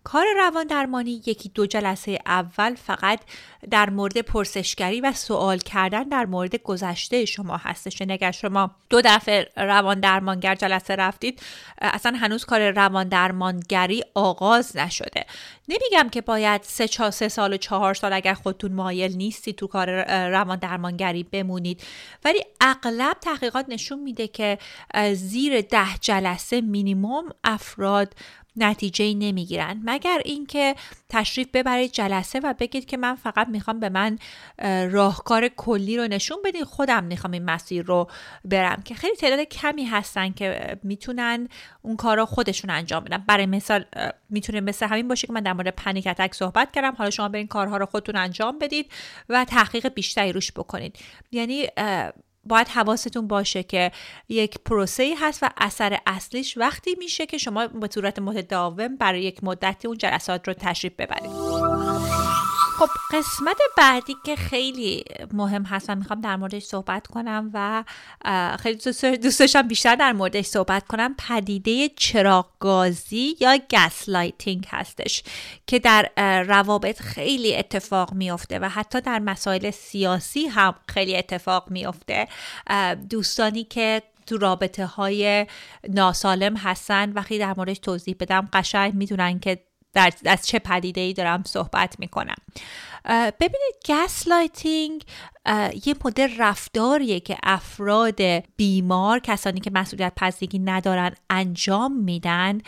کار 0.04 0.26
روان 0.38 0.68
درمانی 0.68 1.22
یکی 1.26 1.50
دو 1.50 1.66
جلسه 1.66 2.20
اول 2.26 2.76
فقط 2.76 3.20
در 3.72 3.90
مورد 3.90 4.18
پرسشگری 4.18 5.02
و 5.02 5.12
سوال 5.14 5.58
کردن 5.58 6.04
در 6.04 6.26
مورد 6.26 6.56
گذشته 6.56 7.26
شما 7.26 7.58
هستش. 7.58 8.02
یعنی 8.02 8.14
اگر 8.14 8.32
شما 8.32 8.72
دو 8.90 9.02
دفعه 9.06 9.50
روان 9.58 10.00
درمانگر 10.00 10.56
جلسه 10.56 10.96
رفتید 10.96 11.42
اصلا 11.82 12.18
هنوز 12.18 12.46
کار 12.46 12.72
روان 12.72 13.08
درمانگری 13.10 14.04
آغاز 14.14 14.78
نشده. 14.78 15.26
نمیگم 15.68 16.10
که 16.10 16.22
باید 16.22 16.62
سه, 16.64 16.88
چه 16.88 17.10
سه 17.10 17.30
سال 17.30 17.54
و 17.54 17.58
چهار 17.58 17.94
سال 17.94 18.14
اگر 18.14 18.34
خودتون 18.34 18.74
مایل 18.74 19.18
نیستی 19.18 19.54
تو 19.54 19.68
کار 19.68 19.90
روان 20.30 20.60
درمانگری 20.60 21.24
بمونید. 21.24 21.84
ولی 22.26 22.40
اغلب 22.62 23.18
تحقیقات 23.22 23.66
نشون 23.70 24.00
میده 24.00 24.28
که 24.28 24.58
زیر 25.14 25.62
ده 25.62 25.98
جلسه 26.02 26.62
مینیموم 26.62 27.30
افراد 27.44 28.14
نتیجه 28.56 29.14
نمی‌گیرن. 29.14 29.82
مگر 29.84 30.22
اینکه 30.26 30.76
تشریف 31.10 31.48
ببرید 31.54 31.92
جلسه 31.92 32.40
و 32.40 32.54
بگید 32.60 32.86
که 32.86 32.98
من 32.98 33.16
فقط 33.16 33.48
می‌خوام 33.48 33.80
به 33.80 33.90
من 33.90 34.20
راهکار 34.92 35.48
کلی 35.48 35.98
رو 35.98 36.08
نشون 36.08 36.38
بدین 36.46 36.64
خودم 36.64 37.04
می‌خوام 37.04 37.34
این 37.34 37.46
مسیر 37.46 37.86
رو 37.86 38.10
برم. 38.46 38.82
که 38.86 38.96
خیلی 38.96 39.16
تعداد 39.16 39.40
کمی 39.40 39.86
هستن 39.86 40.32
که 40.32 40.78
می‌تونن 40.84 41.48
اون 41.82 41.96
کار 41.96 42.18
رو 42.18 42.26
خودشون 42.26 42.70
انجام 42.70 43.04
بدن. 43.04 43.18
برای 43.18 43.46
مثال 43.46 43.86
می‌تونه 44.30 44.62
مثل 44.62 44.88
همین 44.88 45.08
باشه 45.08 45.28
که 45.28 45.34
من 45.34 45.42
در 45.42 45.54
مورد 45.54 45.70
پنیک 45.70 46.08
اتک 46.08 46.34
صحبت 46.36 46.72
کردم. 46.72 46.96
حالا 46.98 47.10
شما 47.10 47.30
برین 47.30 47.48
کارها 47.48 47.78
رو 47.78 47.86
خودتون 47.86 48.16
انجام 48.16 48.60
بدید 48.60 48.92
و 49.30 49.46
تحقیق 49.46 49.88
بیشتری 49.88 50.32
روش 50.32 50.52
بکنید. 50.52 51.00
یعنی 51.32 51.68
باید 52.46 52.68
حواستون 52.68 53.28
باشه 53.28 53.64
که 53.64 53.92
یک 54.30 54.60
پروسه 54.66 55.16
هست 55.22 55.44
و 55.44 55.50
اثر 55.58 55.98
اصلیش 56.08 56.58
وقتی 56.58 56.96
میشه 57.00 57.26
که 57.26 57.38
شما 57.38 57.68
به 57.68 57.90
صورت 57.94 58.20
متداوم 58.20 58.96
برای 58.96 59.24
یک 59.24 59.44
مدتی 59.44 59.88
اون 59.88 59.98
جلسات 59.98 60.48
رو 60.48 60.54
تشریف 60.54 60.94
ببرید. 60.98 61.32
خب 62.80 62.90
قسمت 63.12 63.58
بعدی 63.78 64.16
که 64.26 64.36
خیلی 64.36 65.04
مهم 65.34 65.64
هست 65.64 65.90
و 65.90 65.96
می‌خوام 65.96 66.22
در 66.22 66.36
موردش 66.36 66.64
صحبت 66.64 67.08
کنم 67.08 67.52
و 67.54 67.84
خیلی 68.60 68.78
دوست 69.18 69.40
داشتم 69.40 69.62
بیشتر 69.68 69.96
در 69.96 70.14
موردش 70.14 70.46
صحبت 70.46 70.88
کنم 70.88 71.16
پدیده 71.18 71.90
چراغ 71.90 72.48
گازی 72.60 73.36
یا 73.40 73.58
gaslighting 73.72 74.68
هستش 74.70 75.24
که 75.68 75.80
در 75.80 76.10
روابط 76.48 77.02
خیلی 77.02 77.56
اتفاق 77.56 78.14
میافته 78.14 78.60
و 78.60 78.70
حتی 78.70 79.02
در 79.02 79.20
مسائل 79.20 79.72
سیاسی 79.72 80.48
هم 80.48 80.76
خیلی 80.88 81.18
اتفاق 81.18 81.72
میافته. 81.72 82.28
دوستانی 83.10 83.64
که 83.64 84.02
تو 84.28 84.38
رابطه 84.38 84.86
های 84.86 85.48
ناسالم 85.90 86.58
هستن 86.58 87.12
وقتی 87.12 87.40
در 87.40 87.54
موردش 87.58 87.80
توضیح 87.80 88.16
بدم 88.20 88.50
قشنگ 88.54 88.94
می‌دونن 88.94 89.40
که 89.40 89.64
در 89.94 90.14
از 90.26 90.48
چه 90.48 90.60
پدیده 90.60 91.02
ای 91.02 91.14
دارم 91.14 91.44
صحبت 91.46 92.00
می‌کنم. 92.00 92.36
ببینید 93.40 93.76
gaslighting 93.90 95.04
یه 95.86 95.96
مدل 96.06 96.38
رفتاریه 96.38 97.20
که 97.20 97.38
افراد 97.44 98.22
بیمار 98.56 99.20
کسانی 99.20 99.60
که 99.60 99.72
مسئولیت 99.74 100.14
پذیری 100.16 100.60
ندارن 100.60 101.16
انجام 101.30 101.98
میدن 101.98 102.62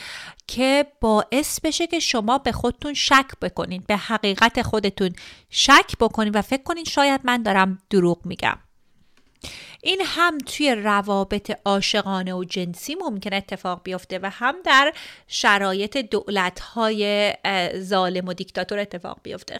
که 0.47 0.85
باعث 1.01 1.59
بشه 1.61 1.87
که 1.87 1.99
شما 1.99 2.37
به 2.37 2.51
خودتون 2.51 2.93
شک 2.93 3.27
بکنید 3.41 3.87
به 3.87 3.97
حقیقت 3.97 4.61
خودتون 4.61 5.13
شک 5.49 5.97
بکنید 5.99 6.35
و 6.35 6.41
فکر 6.41 6.63
کنید 6.63 6.89
شاید 6.89 7.21
من 7.23 7.43
دارم 7.43 7.79
دروغ 7.89 8.25
میگم. 8.25 8.57
این 9.85 10.01
هم 10.05 10.37
توی 10.37 10.75
روابط 10.75 11.59
عاشقانه 11.65 12.33
و 12.33 12.43
جنسی 12.43 12.95
ممکن 12.95 13.33
اتفاق 13.33 13.81
بیفته 13.83 14.19
و 14.23 14.29
هم 14.29 14.55
در 14.63 14.93
شرایط 15.27 15.97
دولت‌های 15.97 17.33
ظالم 17.79 18.27
و 18.27 18.33
دیکتاتور 18.33 18.79
اتفاق 18.79 19.19
بیفته. 19.23 19.59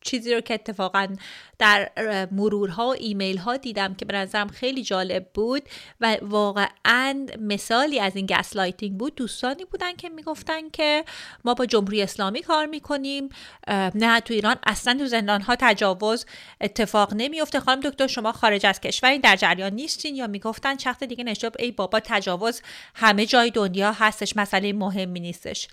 چیزی 0.00 0.34
رو 0.34 0.40
که 0.40 0.54
اتفاقا 0.54 1.16
در 1.58 1.90
مرورها 2.32 2.88
و 2.88 2.94
ایمیل 2.98 3.36
ها 3.38 3.56
دیدم 3.56 3.94
که 3.94 4.04
به 4.04 4.14
نظرم 4.14 4.48
خیلی 4.48 4.82
جالب 4.82 5.26
بود 5.34 5.62
و 6.00 6.16
واقعا 6.22 7.26
مثالی 7.40 8.00
از 8.00 8.16
این 8.16 8.26
gaslighting 8.26 8.98
بود. 8.98 9.14
دوستانی 9.14 9.64
بودن 9.64 9.96
که 9.96 10.08
می‌گفتن 10.08 10.70
که 10.70 11.04
ما 11.44 11.54
با 11.54 11.66
جمهوری 11.66 12.02
اسلامی 12.02 12.42
کار 12.42 12.66
می‌کنیم 12.66 13.28
نه 13.94 14.20
تو 14.20 14.34
ایران 14.34 14.56
اصلا 14.66 14.98
تو 14.98 15.06
زندان 15.06 15.40
ها 15.40 15.56
تجاوز 15.60 16.26
اتفاق 16.60 17.14
نمیفته 17.14 17.60
خانم 17.60 17.80
دکتر 17.80 18.06
شما 18.06 18.32
خارج 18.32 18.66
از 18.66 18.80
کشور 18.80 19.16
در 19.16 19.36
جریان 19.36 19.72
نیستین. 19.72 20.14
یا 20.16 20.26
می‌گفتن 20.26 20.76
چخت 20.76 21.04
دیگه 21.04 21.24
نشاب 21.24 21.56
ای 21.58 21.72
بابا 21.72 22.00
تجاوز 22.04 22.62
همه 22.94 23.26
جای 23.26 23.50
دنیا 23.50 23.92
هستش 23.92 24.36
مسئله 24.36 24.72
مهمی 24.72 25.20
نیستش. 25.20 25.68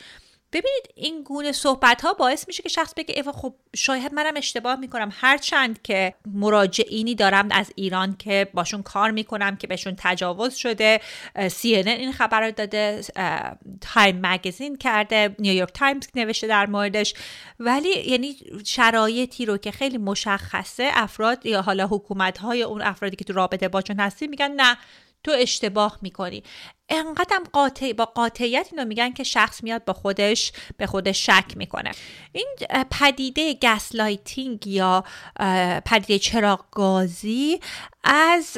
ببینید 0.58 0.92
این 0.96 1.24
گونه 1.24 1.52
صحبت 1.52 2.02
ها 2.02 2.14
باعث 2.14 2.48
میشه 2.48 2.64
که 2.64 2.70
شخص 2.70 2.94
بگه 2.98 3.24
خب 3.24 3.56
شاید 3.76 4.14
منم 4.14 4.34
اشتباه 4.36 4.76
می‌کنم. 4.76 5.10
هرچند 5.14 5.82
که 5.82 6.14
مراجعینی 6.26 7.16
دارم 7.16 7.48
از 7.52 7.72
ایران 7.76 8.16
که 8.18 8.48
باشون 8.54 8.84
کار 8.84 9.12
می‌کنم 9.12 9.56
که 9.56 9.68
بهشون 9.68 9.96
تجاوز 9.98 10.56
شده 10.56 11.02
CNN 11.52 12.12
خبر 12.12 12.42
رو 12.42 12.52
داده 12.52 13.02
Time 13.82 14.20
Magazine 14.22 14.76
کرده 14.76 15.36
New 15.40 15.54
York 15.54 15.74
Times 15.74 16.08
نوشته 16.16 16.48
در 16.48 16.66
موردش. 16.66 17.14
ولی 17.60 17.90
یعنی 17.90 18.36
شرایطی 18.66 19.46
رو 19.46 19.58
که 19.58 19.72
خیلی 19.72 19.98
مشخصه 19.98 20.90
افراد 20.94 21.46
یا 21.46 21.62
حالا 21.62 21.88
حکومت 21.88 22.38
های 22.38 22.64
اون 22.64 22.82
افرادی 22.82 23.16
که 23.16 23.24
تو 23.24 23.34
رابطه 23.34 23.68
باشون 23.68 24.00
هستی 24.00 24.28
میگن 24.28 24.52
نه 24.52 24.78
تو 25.24 25.32
اشتباه 25.38 26.00
می‌کنی. 26.02 26.44
انقدرم 26.90 27.44
قاطع 27.54 27.94
با 27.94 28.06
قاطعیت 28.06 28.68
اینو 28.72 28.86
میگن 28.86 29.14
که 29.14 29.24
شخص 29.24 29.64
میاد 29.64 29.86
با 29.86 29.94
خودش 29.94 30.52
به 30.78 30.88
خودش 30.88 31.26
شک 31.26 31.46
می‌کنه. 31.56 31.92
این 32.32 32.48
پدیده 32.92 33.54
gaslighting 33.54 34.68
یا 34.68 35.04
پدیده 35.86 36.20
چراغ 36.20 36.66
گازی 36.72 37.60
از 38.10 38.58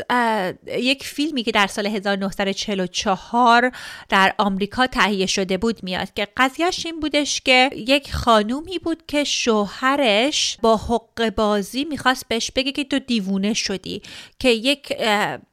یک 0.67 1.03
فیلمی 1.03 1.43
که 1.43 1.51
در 1.51 1.67
سال 1.67 1.87
1944 1.87 3.71
در 4.09 4.35
آمریکا 4.37 4.87
تهیه 4.87 5.25
شده 5.25 5.57
بود 5.57 5.83
میاد 5.83 6.13
که 6.13 6.27
قضیهش 6.37 6.85
این 6.85 6.99
بودش 6.99 7.41
که 7.41 7.69
یک 7.75 8.13
خانومی 8.13 8.79
بود 8.79 9.03
که 9.07 9.23
شوهرش 9.23 10.57
با 10.61 10.77
حقه 10.77 11.29
بازی 11.35 11.85
می‌خواست 11.85 12.27
بهش 12.27 12.51
بگه 12.51 12.71
که 12.71 12.83
تو 12.83 12.99
دیوونه 12.99 13.53
شدی 13.53 14.01
که 14.39 14.49
یک 14.49 14.93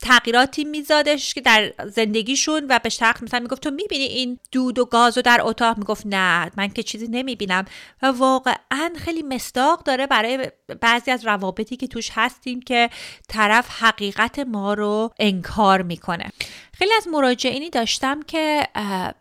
تغییراتی 0.02 0.64
میزادش 0.64 1.34
که 1.34 1.40
در 1.40 1.72
زندگیشون 1.86 2.66
و 2.68 2.78
به 2.78 2.88
شخص 2.88 3.22
مثلا 3.22 3.40
می‌گفت 3.40 3.62
تو 3.62 3.70
می‌بینی 3.70 4.04
این 4.04 4.38
دود 4.52 4.78
و 4.78 4.84
گاز 4.84 5.16
رو 5.16 5.22
در 5.22 5.40
اتاق؟ 5.42 5.78
می‌گفت 5.78 6.02
نه 6.06 6.50
من 6.56 6.68
که 6.68 6.82
چیزی 6.82 7.08
نمی‌بینم. 7.08 7.64
و 8.02 8.06
واقعا 8.06 8.90
خیلی 8.96 9.22
مستاق 9.22 9.82
داره 9.82 10.06
برای 10.06 10.50
بعضی 10.80 11.10
از 11.10 11.26
روابطی 11.26 11.76
که 11.76 11.86
توش 11.86 12.10
هستیم 12.14 12.60
که 12.60 12.90
طرف 13.28 13.68
حقیقت 13.86 14.38
ما 14.38 14.74
رو 14.74 15.10
انکار 15.18 15.82
می‌کنه. 15.82 16.32
خیلی 16.78 16.90
از 16.96 17.08
مراجعینی 17.08 17.70
داشتم 17.70 18.22
که 18.22 18.68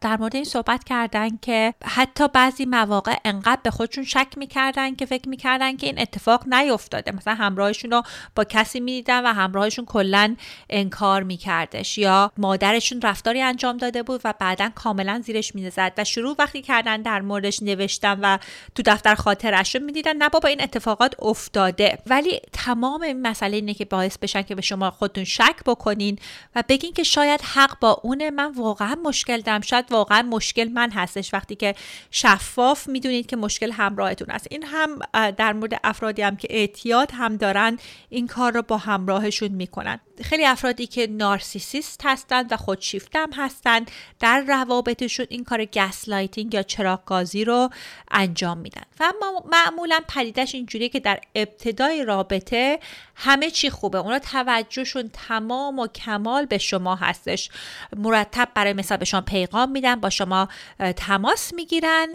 در 0.02 0.18
مورد 0.18 0.36
این 0.36 0.44
صحبت 0.44 0.84
کردن 0.84 1.38
که 1.42 1.74
حتی 1.86 2.28
بعضی 2.28 2.66
مواقع 2.66 3.16
انقدر 3.26 3.62
به 3.64 3.72
خودشون 3.72 4.04
شک 4.04 4.28
می‌کردن 4.38 4.96
که 4.96 5.06
فکر 5.06 5.30
می‌کردن 5.30 5.78
که 5.78 5.88
این 5.88 6.00
اتفاق 6.00 6.48
نیفتاده. 6.48 7.12
مثلا 7.12 7.36
همراهشون 7.36 7.92
رو 7.92 8.04
با 8.36 8.44
کسی 8.44 8.80
می‌دیدن 8.80 9.26
و 9.26 9.34
همراهشون 9.34 9.86
کلا 9.86 10.36
انکار 10.70 11.24
میکردش 11.24 11.98
یا 11.98 12.32
مادرشون 12.38 13.02
رفتاری 13.02 13.42
انجام 13.42 13.78
داده 13.78 14.04
بود 14.04 14.22
و 14.24 14.34
بعدا 14.40 14.70
کاملا 14.76 15.22
زیرش 15.26 15.56
مینزد 15.56 15.94
و 15.98 16.04
شروع 16.04 16.36
وقتی 16.40 16.62
کردن 16.62 17.02
در 17.02 17.22
موردش 17.22 17.64
نوشتن 17.64 18.20
و 18.22 18.38
تو 18.76 18.84
دفتر 18.86 19.16
خاطرش 19.16 19.76
رو 19.76 19.84
می‌دیدن 19.84 20.18
نه 20.18 20.30
بابا 20.30 20.50
این 20.50 20.64
اتفاقات 20.64 21.24
افتاده. 21.24 21.98
ولی 22.08 22.40
تمام 22.54 23.02
این 23.02 23.22
مسئله 23.22 23.56
اینه 23.56 23.74
که 23.74 23.86
باعث 23.86 24.18
بشن 24.18 24.42
که 24.42 24.56
به 24.56 24.62
شما 24.62 24.92
خودتون 24.92 25.24
شک 25.24 25.56
بکنین 25.66 26.20
و 26.56 26.64
بگین 26.70 26.94
که 26.94 27.04
شاید 27.04 27.45
حق 27.46 27.80
با 27.80 28.02
اونه 28.04 28.32
من 28.32 28.52
واقعا 28.52 28.96
مشکل 29.04 29.42
دارم. 29.42 29.62
شاید 29.62 29.92
واقعا 29.92 30.22
مشکل 30.22 30.68
من 30.68 30.92
هستش 30.92 31.34
وقتی 31.34 31.56
که 31.56 31.76
شفاف 32.12 32.88
می‌دونید 32.88 33.26
که 33.26 33.36
مشکل 33.36 33.72
همراهتون 33.72 34.32
است 34.32 34.48
این 34.52 34.64
هم 34.64 35.00
در 35.32 35.54
مورد 35.54 35.80
افرادی 35.84 36.22
هم 36.22 36.36
که 36.36 36.48
اعتیاد 36.52 37.12
هم 37.14 37.38
دارن 37.38 37.78
این 38.10 38.28
کار 38.28 38.52
رو 38.52 38.62
با 38.62 38.78
همراهشون 38.78 39.50
می‌کنن. 39.50 40.00
خیلی 40.24 40.46
افرادی 40.46 40.88
که 40.88 41.08
narcissist 41.08 42.02
هستند 42.04 42.52
و 42.52 42.58
خودشیفته 42.58 43.20
هم 43.20 43.30
هستند 43.34 43.92
در 44.20 44.44
روابطشون 44.48 45.26
این 45.30 45.44
کار 45.44 45.66
gaslighting 45.66 46.54
یا 46.54 46.64
چراغ 46.64 47.11
گازی 47.11 47.46
رو 47.46 47.70
انجام 48.12 48.58
میدن. 48.58 48.82
و 49.00 49.14
معمولا 49.52 50.00
پدیدش 50.08 50.56
اینجوریه 50.56 50.90
که 50.90 51.00
در 51.00 51.20
ابتدای 51.36 52.06
رابطه 52.06 52.80
همه 53.16 53.52
چی 53.52 53.70
خوبه. 53.70 53.98
اونا 53.98 54.20
توجهشون 54.20 55.10
تمام 55.14 55.80
و 55.80 55.88
کمال 55.88 56.46
به 56.46 56.58
شما 56.58 56.96
هستش 56.96 57.35
هستش 57.36 57.50
مرتب 57.96 58.48
برای 58.54 58.74
مثال 58.74 58.98
به 58.98 59.06
شما 59.06 59.22
پیغام 59.22 59.72
میدن 59.72 59.96
با 59.96 60.10
شما 60.10 60.48
تماس 60.96 61.54
می‌گیرن. 61.54 62.08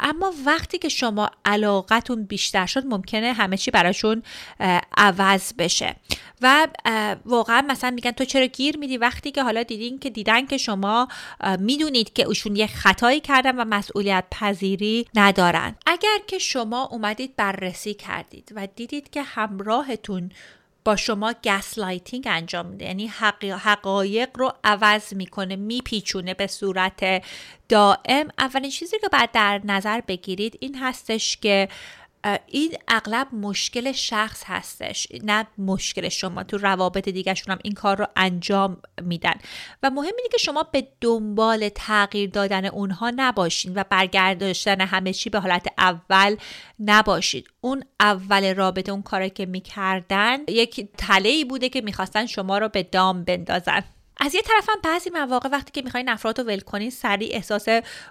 اما 0.00 0.34
وقتی 0.46 0.78
که 0.78 0.88
شما 0.88 1.30
علاقتون 1.44 2.24
بیشتر 2.24 2.66
شد 2.66 2.86
ممکنه 2.86 3.32
همه 3.32 3.56
چی 3.56 3.70
براشون 3.70 4.22
عوض 4.96 5.52
بشه. 5.58 5.96
و 6.42 6.68
واقعا 7.24 7.60
مثلا 7.68 7.90
میگن 7.90 8.10
تو 8.10 8.24
چرا 8.24 8.46
گیر 8.46 8.76
میدی؟ 8.76 8.96
وقتی 8.96 9.30
که 9.30 9.42
حالا 9.42 9.62
دیدین 9.62 9.98
که 9.98 10.10
دیدن 10.10 10.46
که 10.46 10.56
شما 10.56 11.08
می‌دونید 11.58 12.12
که 12.12 12.28
ایشون 12.28 12.56
یه 12.56 12.66
خطایی 12.66 13.20
کردن 13.20 13.56
و 13.56 13.64
مسئولیت 13.64 14.24
پذیری 14.30 15.06
ندارن. 15.14 15.74
اگر 15.86 16.18
که 16.26 16.38
شما 16.38 16.84
اومدید 16.84 17.36
بررسی 17.36 17.94
کردید 17.94 18.52
و 18.54 18.68
دیدید 18.76 19.10
که 19.10 19.22
همراهتون 19.22 20.32
شما 20.96 21.34
gaslighting 21.44 22.24
انجام 22.30 22.66
میده. 22.66 22.84
یعنی 22.84 23.06
حقایق 23.42 24.28
رو 24.34 24.52
عوض 24.64 25.14
می‌کنه 25.14 25.56
میپیچونه 25.56 26.34
به 26.34 26.46
صورت 26.46 27.22
دائم. 27.68 28.28
اولین 28.38 28.70
چیزی 28.70 28.98
که 28.98 29.08
باید 29.12 29.32
در 29.32 29.60
نظر 29.64 30.00
بگیرید 30.00 30.56
این 30.60 30.78
هستش 30.78 31.36
که 31.36 31.68
این 32.46 32.76
اغلب 32.88 33.34
مشکل 33.34 33.92
شخص 33.92 34.42
هستش 34.46 35.06
نه 35.24 35.46
مشکل 35.58 36.08
شما. 36.08 36.42
تو 36.42 36.58
روابط 36.58 37.08
دیگرشون 37.08 37.52
هم 37.52 37.58
این 37.64 37.72
کار 37.72 37.96
رو 37.96 38.06
انجام 38.16 38.82
میدن. 39.02 39.34
و 39.82 39.90
مهم 39.90 40.04
اینه 40.18 40.28
که 40.32 40.38
شما 40.38 40.62
به 40.62 40.88
دنبال 41.00 41.68
تغییر 41.68 42.30
دادن 42.30 42.64
اونها 42.66 43.12
نباشین 43.16 43.72
و 43.74 43.84
برگرداشتن 43.90 44.80
همه 44.80 45.12
چی 45.12 45.30
به 45.30 45.40
حالت 45.40 45.66
اول 45.78 46.36
نباشید. 46.78 47.48
اون 47.60 47.84
اول 48.00 48.54
رابطه 48.54 48.92
اون 48.92 49.02
کاری 49.02 49.30
که 49.30 49.46
می‌کردن 49.46 50.38
یک 50.48 50.88
تله 50.98 51.44
بوده 51.44 51.68
که 51.68 51.80
می‌خواستن 51.80 52.26
شما 52.26 52.58
رو 52.58 52.68
به 52.68 52.82
دام 52.82 53.24
بندازن. 53.24 53.84
از 54.20 54.34
یه 54.34 54.42
طرف 54.42 54.68
هم 54.68 54.80
بعضی 54.84 55.10
مواقع 55.10 55.48
وقتی 55.48 55.70
که 55.72 55.82
می‌خواین 55.82 56.08
افراد 56.08 56.40
رو 56.40 56.46
ول 56.46 56.60
کنین 56.60 56.90
سریع 56.90 57.34
احساس 57.34 57.66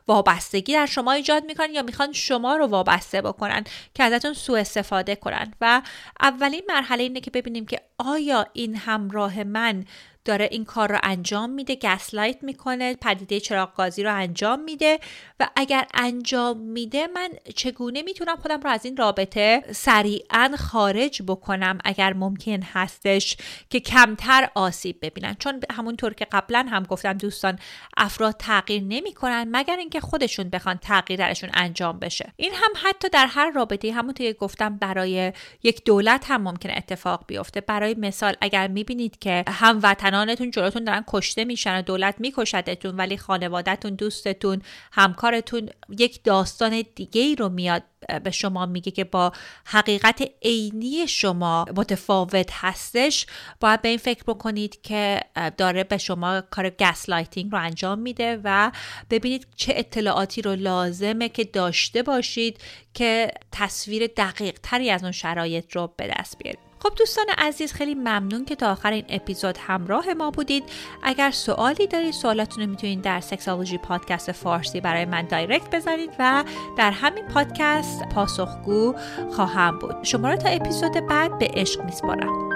وابستگی 0.07 0.74
در 0.74 0.86
شما 0.86 1.12
ایجاد 1.12 1.45
می‌کنن 1.45 1.74
یا 1.74 1.82
می‌خوان 1.82 2.14
شما 2.14 2.55
رو 2.55 2.68
وابسته 2.68 3.22
بکنن 3.22 3.64
که 3.93 4.03
ازتون 4.03 4.34
سوء 4.34 4.60
استفاده 4.60 5.16
کنن. 5.16 5.53
و 5.62 5.82
اولین 6.22 6.62
مرحله 6.70 7.03
اینه 7.03 7.20
که 7.20 7.32
ببینیم 7.32 7.66
که 7.66 7.82
آیا 7.97 8.45
این 8.53 8.76
همراه 8.76 9.43
من 9.43 9.86
داره 10.26 10.49
این 10.51 10.65
کار 10.65 10.91
رو 10.91 10.99
انجام 11.03 11.49
میده 11.49 11.76
گسلایت 11.76 12.38
می‌کنه 12.41 12.95
پدیده 12.95 13.39
چراغ 13.39 13.76
گازی 13.76 14.03
رو 14.03 14.15
انجام 14.15 14.59
میده 14.59 14.99
و 15.39 15.47
اگر 15.55 15.88
انجام 15.93 16.57
میده 16.57 17.07
من 17.07 17.30
چگونه 17.55 18.01
می‌تونم 18.01 18.36
خودم 18.36 18.61
رو 18.61 18.70
از 18.70 18.86
این 18.86 18.97
رابطه 18.97 19.63
سریعا 19.72 20.51
خارج 20.57 21.22
بکنم 21.28 21.78
اگر 21.84 22.13
ممکن 22.13 22.61
هستش 22.63 23.38
که 23.70 23.80
کمتر 23.80 24.49
آسیب 24.55 24.97
ببینن؟ 25.01 25.36
چون 25.39 25.61
همونطور 25.72 26.13
که 26.13 26.28
قبلا 26.32 26.65
هم 26.70 26.84
گفتم 26.84 27.13
دوستان 27.13 27.59
افراد 27.97 28.36
تغییر 28.39 28.84
نمی‌کنن 28.84 29.47
مگر 29.51 29.78
اینکه 29.78 29.99
خودشون 29.99 30.49
بخوان 30.49 30.78
تغییر 30.78 31.20
درشون 31.20 31.49
انجام 31.53 31.99
بشه. 31.99 32.34
این 32.36 32.51
هم 32.53 32.72
حتی 32.84 33.09
در 33.09 33.26
هر 33.26 33.51
رابطه 33.51 33.91
همونطور 33.91 34.28
که 34.28 34.34
گفتم 34.34 34.78
برای 34.78 35.34
یک 35.63 35.84
دولت 35.86 36.26
هم 36.28 36.41
ممکن 36.41 36.70
اتفاق 36.72 37.24
بیفته. 37.28 37.61
برای 37.61 37.93
مثال 37.93 38.36
اگر 38.41 38.67
می‌بینید 38.67 39.20
که 39.20 39.43
هموطنان 39.47 40.09
هموطنانتون 40.16 40.51
جلوتون 40.51 40.84
دارن 40.84 41.03
کشته 41.07 41.45
میشن 41.45 41.80
و 41.80 41.82
دولت 41.82 42.16
میکشدتون 42.20 42.95
ولی 42.95 43.18
خانوادهتون 43.18 43.95
دوستتون 43.95 44.62
همکارتون 44.91 45.70
یک 45.89 46.24
داستان 46.24 46.84
دیگه 46.95 47.22
ای 47.22 47.36
رو 47.36 47.49
میاد 47.49 47.84
به 48.24 48.32
شما 48.32 48.66
میگه 48.66 48.91
که 48.91 49.03
با 49.03 49.32
حقیقت 49.66 50.32
عینی 50.43 51.07
شما 51.07 51.66
متفاوت 51.76 52.49
هستش. 52.53 53.26
باید 53.60 53.82
به 53.82 53.89
این 53.89 53.97
فکر 53.97 54.24
بکنید 54.28 54.82
که 54.82 55.22
داره 55.57 55.84
به 55.84 55.97
شما 55.97 56.41
کار 56.41 56.70
gaslighting 56.70 57.52
رو 57.51 57.57
انجام 57.57 57.99
میده 57.99 58.41
و 58.43 58.72
ببینید 59.10 59.47
چه 59.55 59.74
اطلاعاتی 59.76 60.41
رو 60.41 60.55
لازمه 60.55 61.30
که 61.30 61.43
داشته 61.43 62.03
باشید 62.03 62.57
که 62.93 63.32
تصویر 63.51 64.07
دقیق 64.18 64.60
تری 64.64 64.89
از 64.89 65.03
اون 65.03 65.12
شرایط 65.12 65.76
رو 65.76 65.93
به 65.97 66.14
دست 66.20 66.38
بیارید. 66.38 66.68
خب 66.84 66.96
دوستان 66.96 67.26
عزیز 67.38 67.74
خیلی 67.74 67.96
ممنون 67.96 68.46
که 68.46 68.56
تا 68.56 68.72
آخر 68.72 68.92
این 68.92 69.06
اپیزود 69.10 69.58
همراه 69.58 70.14
ما 70.14 70.32
بودید. 70.32 70.64
اگر 71.04 71.32
سوالی 71.32 71.88
دارید 71.88 72.14
سوالاتون 72.14 72.64
رو 72.64 72.70
می‌تونید 72.70 73.02
در 73.02 73.20
Sexology 73.20 73.78
Podcast 73.78 74.32
فارسی 74.32 74.82
برای 74.82 75.06
من 75.06 75.22
direct 75.22 75.76
بزنید 75.76 76.10
و 76.20 76.44
در 76.78 76.92
همین 76.92 77.26
پادکست 77.26 78.04
پاسخگو 78.16 78.96
خواهم 79.32 79.80
بود. 79.80 80.04
شما 80.04 80.30
رو 80.30 80.36
تا 80.36 80.50
اپیزود 80.50 81.08
بعد 81.08 81.38
به 81.38 81.52
عشق 81.54 81.84
میسپارم. 81.84 82.49